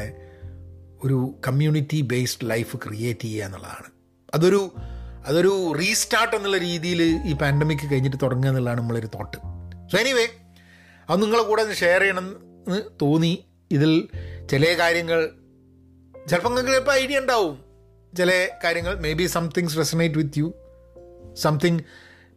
[1.04, 3.92] ഒരു കമ്മ്യൂണിറ്റി ബേസ്ഡ് ലൈഫ് ക്രിയേറ്റ് ചെയ്യുക എന്നുള്ളതാണ്.
[4.34, 4.72] അതൊരു
[5.26, 9.38] അതൊരു റീസ്റ്റാർട്ട് എന്നുള്ള രീതിയിൽ ഈ പാൻഡമിക് കഴിഞ്ഞിട്ട് തുടങ്ങുക എന്നുള്ളതാണ് നമ്മളൊരു തോട്ട്
[9.92, 10.28] സോ എനിവേ
[11.10, 12.28] അത് നിങ്ങളെ കൂടെ ഷെയർ ചെയ്യണം
[12.68, 13.46] എന്ന് തോന്നി.
[13.72, 14.08] ഇതിൽ
[14.52, 15.30] ചില കാര്യങ്ങൾ
[16.30, 17.58] ചിലപ്പോൾ നിങ്ങൾക്ക് ചിലപ്പോൾ ഐഡിയ ഉണ്ടാവും.
[18.18, 20.54] ചില കാര്യങ്ങൾ maybe somethings resonate with you
[21.34, 21.80] something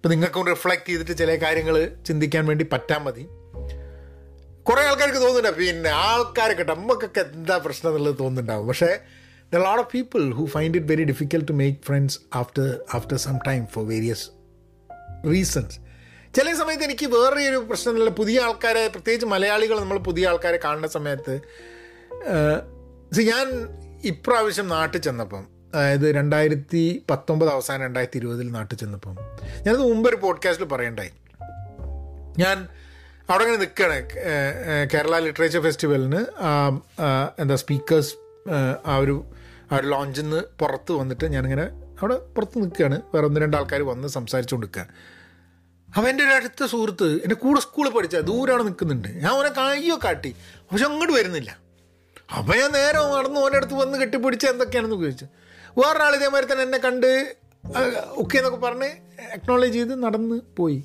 [0.05, 3.23] ഇപ്പം നിങ്ങൾക്കും റിഫ്ലക്റ്റ് ചെയ്തിട്ട് ചില കാര്യങ്ങൾ ചിന്തിക്കാൻ വേണ്ടി പറ്റാൻ മതി.
[4.69, 8.67] കുറേ ആൾക്കാർക്ക് തോന്നുന്നുണ്ട് പിന്നെ ആൾക്കാരൊക്കെ നമുക്കൊക്കെ എന്താ പ്രശ്നം എന്നുള്ളത് തോന്നുന്നുണ്ടാവും.
[8.71, 8.91] പക്ഷേ
[9.53, 12.67] the lot of people who find it very difficult to make friends after
[12.99, 14.27] after some time for various
[15.33, 15.79] reasons
[16.35, 21.37] ചില സമയത്ത് എനിക്ക് വേറെ ഒരു പ്രശ്നമില്ല പുതിയ ആൾക്കാരെ പ്രത്യേകിച്ച് മലയാളികൾ നമ്മൾ പുതിയ ആൾക്കാരെ കാണുന്ന സമയത്ത്
[23.33, 23.49] ഞാൻ
[24.13, 29.17] ഇപ്രാവശ്യം നാട്ടിൽ ചെന്നപ്പം അതായത് രണ്ടായിരത്തി പത്തൊമ്പത് അവസാനം രണ്ടായിരത്തി ഇരുപതിൽ നാട്ടിൽ ചെന്നപ്പം
[29.67, 31.11] ഞാനത് മുമ്പ് ഒരു പോഡ്കാസ്റ്റിൽ പറയണ്ടായി.
[32.39, 32.69] ഞാൻ
[33.31, 34.03] അവിടെ അങ്ങനെ നിൽക്കുകയാണ്
[34.95, 36.21] കേരള ലിറ്ററേച്ചർ ഫെസ്റ്റിവലിന്
[37.39, 38.15] എന്താ സ്പീക്കേഴ്സ്
[38.87, 39.25] ആ ഒരു
[39.73, 41.63] ആ ഒരു ലോഞ്ചിൽ നിന്ന് പുറത്ത് വന്നിട്ട് ഞാനിങ്ങനെ
[42.01, 44.87] അവിടെ പുറത്ത് നിൽക്കുകയാണ് വേറെ ഒന്ന് രണ്ട് ആൾക്കാർ വന്ന് സംസാരിച്ചുകൊണ്ട് നിൽക്കുക
[45.97, 50.31] അവൻ എന്റെ ഒരു അടുത്ത സുഹൃത്ത് എന്റെ കൂടെ സ്കൂളിൽ പഠിച്ച ദൂരാണ് നിൽക്കുന്നുണ്ട് ഞാൻ അവനെ കയ്യോ കാട്ടി.
[50.73, 51.59] പക്ഷെ അങ്ങോട്ട് വരുന്നില്ല.
[52.39, 55.27] അപ്പം ഞാൻ നേരെ നടന്ന് ഓന്റെ അടുത്ത് വന്ന് കെട്ടിപ്പിടിച്ച് എന്തൊക്കെയാണെന്ന് ചോദിച്ചു.
[55.79, 57.37] വേറൊരാൾ ഇതേമാതിരി തന്നെ എന്നെ കണ്ട്
[58.15, 58.91] ഒക്കെ എന്നൊക്കെ പറഞ്ഞ്
[59.35, 60.79] അക്നോളജ് ചെയ്ത് നടന്ന് പോയി.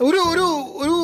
[0.00, 0.46] ഒരു ഒരു
[0.84, 0.96] ഒരു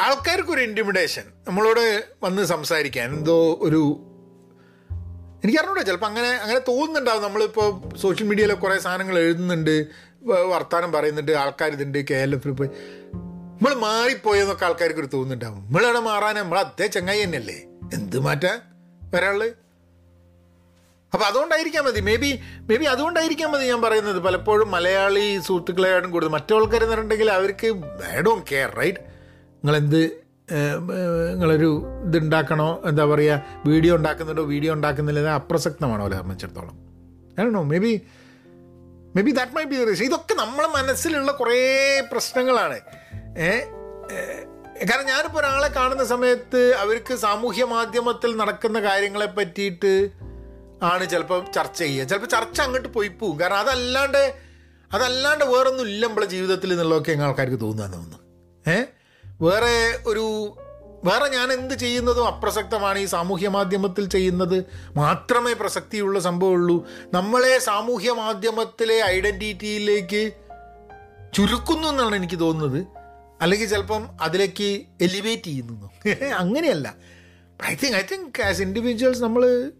[0.00, 1.84] ആൾക്കാർക്കൊരു ഇന്റിമിഡേഷൻ നമ്മളോട്
[2.22, 3.08] വന്ന് സംസാരിക്കാൻ.
[3.14, 3.82] എന്തോ ഒരു
[5.44, 7.22] എനിക്കറിഞ്ഞൂടെ ചിലപ്പോൾ അങ്ങനെ അങ്ങനെ തോന്നുന്നുണ്ടാവും.
[7.22, 9.74] നമ്മളിപ്പോൾ സോഷ്യൽ മീഡിയയിലെ കുറേ സാധനങ്ങൾ എഴുതുന്നുണ്ട്
[10.52, 12.70] വർത്തമാനം പറയുന്നുണ്ട് ആൾക്കാർ ഇതുണ്ട് കെ എൽ എഫിൽ പോയി.
[13.56, 15.58] നമ്മൾ മാറിപ്പോയെന്നൊക്കെ ആൾക്കാർക്ക് ഒരു തോന്നുന്നുണ്ടാവും.
[15.58, 17.58] നമ്മളവിടെ മാറാൻ നമ്മൾ അതേ ചങ്ങായി തന്നെയല്ലേ?
[17.94, 18.52] എന്ത് മാറ്റാ?
[19.16, 19.40] ഒരാൾ
[21.14, 22.00] അപ്പോൾ അതുകൊണ്ടായിരിക്കാം മതി.
[22.00, 24.20] മേ ബി മേ ബി അതുകൊണ്ടായിരിക്കാം മതി ഞാൻ പറയുന്നത്.
[24.20, 26.30] പലപ്പോഴും മലയാളി സുഹൃത്തുക്കളെയാണ് കൂടുതൽ.
[26.30, 27.66] മറ്റു എന്നുണ്ടെങ്കിൽ അവർക്ക്
[28.18, 28.98] ഐ ഡോണ്ട് കെയർ റൈറ്റ്
[29.48, 30.02] നിങ്ങളെന്ത്
[31.32, 31.68] നിങ്ങളൊരു
[32.06, 32.82] ഇത് ഉണ്ടാക്കണോ?
[32.86, 34.42] എന്താ പറയുക വീഡിയോ ഉണ്ടാക്കുന്നുണ്ടോ?
[34.42, 36.76] വീഡിയോ ഉണ്ടാക്കുന്നില്ല അപ്രസക്തമാണോ അവരെ സംബന്ധിച്ചിടത്തോളം?
[37.54, 37.92] ഡോ maybe
[39.22, 41.60] maybe that might be reason ഇതൊക്കെ നമ്മളെ മനസ്സിലുള്ള കുറേ
[42.12, 42.78] പ്രശ്നങ്ങളാണ്.
[44.88, 50.10] കാരണം ഞാനിപ്പോൾ ഒരാളെ കാണുന്ന സമയത്ത് അവർക്ക് സാമൂഹ്യ മാധ്യമത്തിൽ നടക്കുന്ന കാര്യങ്ങളെ പറ്റിയിട്ട്
[50.82, 52.04] ആണ് ചിലപ്പോൾ ചർച്ച ചെയ്യുക.
[52.04, 53.40] ചിലപ്പോൾ ചർച്ച അങ്ങോട്ട് പോയി പോവും.
[53.40, 54.34] കാരണം അതല്ലാണ്ട്
[54.92, 58.18] അതല്ലാണ്ട് വേറൊന്നും ഇല്ല നമ്മളെ ജീവിതത്തിൽ എന്നുള്ളതൊക്കെ ഞങ്ങൾ ആൾക്കാർക്ക് തോന്നുകയെന്ന് തോന്നുന്നു.
[58.72, 58.84] ഏ?
[59.40, 60.56] വേറെ ഒരു
[61.04, 64.64] വേറെ ഞാൻ എന്ത് ചെയ്യുന്നതും അപ്രസക്തമാണ് ഈ സാമൂഹ്യ മാധ്യമത്തിൽ ചെയ്യുന്നത്.
[64.96, 66.88] മാത്രമേ പ്രസക്തിയുള്ള സംഭവമുള്ളൂ.
[67.14, 70.32] നമ്മളെ സാമൂഹ്യ മാധ്യമത്തിലെ ഐഡന്റിറ്റിയിലേക്ക്
[71.34, 72.86] ചുരുക്കുന്നു എന്നാണ് എനിക്ക് തോന്നുന്നത്.
[73.40, 75.90] അല്ലെങ്കിൽ ചിലപ്പം അതിലേക്ക് എലിവേറ്റ് ചെയ്യുന്നു.
[76.36, 76.94] അങ്ങനെയല്ല.
[77.66, 79.72] I think I think as individuals നമ്മൾ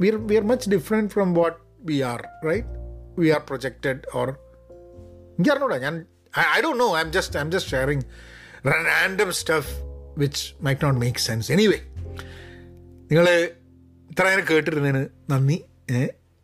[0.00, 2.64] we are, we are much different from what we are right?
[3.16, 4.36] We are projected or
[5.38, 6.06] എനിക്കറിഞ്ഞൂടാ ഞാൻ
[6.56, 8.00] I Dr know I'm just I'm just sharing
[8.66, 9.72] random stuff
[10.18, 11.78] which might not make sense anyway
[13.10, 13.30] നിങ്ങൾ
[14.10, 15.64] ഇത്ര നേരം കേട്ടിരുന്നതിന് നന്ദി.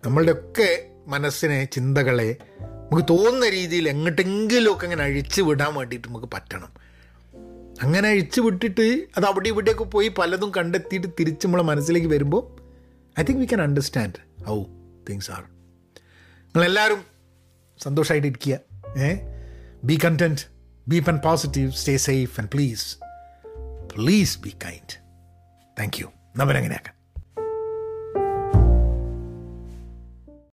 [0.04, 6.72] നമ്മളുടെയൊക്കെ മനസ്സിനെ ചിന്തകളെ നമുക്ക് തോന്നുന്ന രീതിയിൽ എങ്ങോട്ടെങ്കിലുമൊക്കെ അങ്ങനെ അഴിച്ചു വിടാൻ വേണ്ടിയിട്ട് നമുക്ക് പറ്റണം.
[7.82, 12.61] അങ്ങനെ അഴിച്ചു വിട്ടിട്ട് അത് അവിടെ ഇവിടെയൊക്കെ പോയി പലതും കണ്ടെത്തിയിട്ട് തിരിച്ച് നമ്മളെ മനസ്സിലേക്ക് വരുമ്പോൾ
[13.16, 14.56] I think we can understand how
[15.08, 15.42] things are
[16.54, 17.00] നിങ്ങളെല്ലാവരും
[17.80, 18.54] സന്തോഷമായിട്ടിരിക്കുക
[18.98, 19.10] ഏ?
[19.84, 20.42] Be content
[20.88, 22.86] be പൻ positive stay safe and please
[23.96, 24.94] please be kind
[25.76, 26.96] thank you നമ്മനങ്ങനെയാക്കാം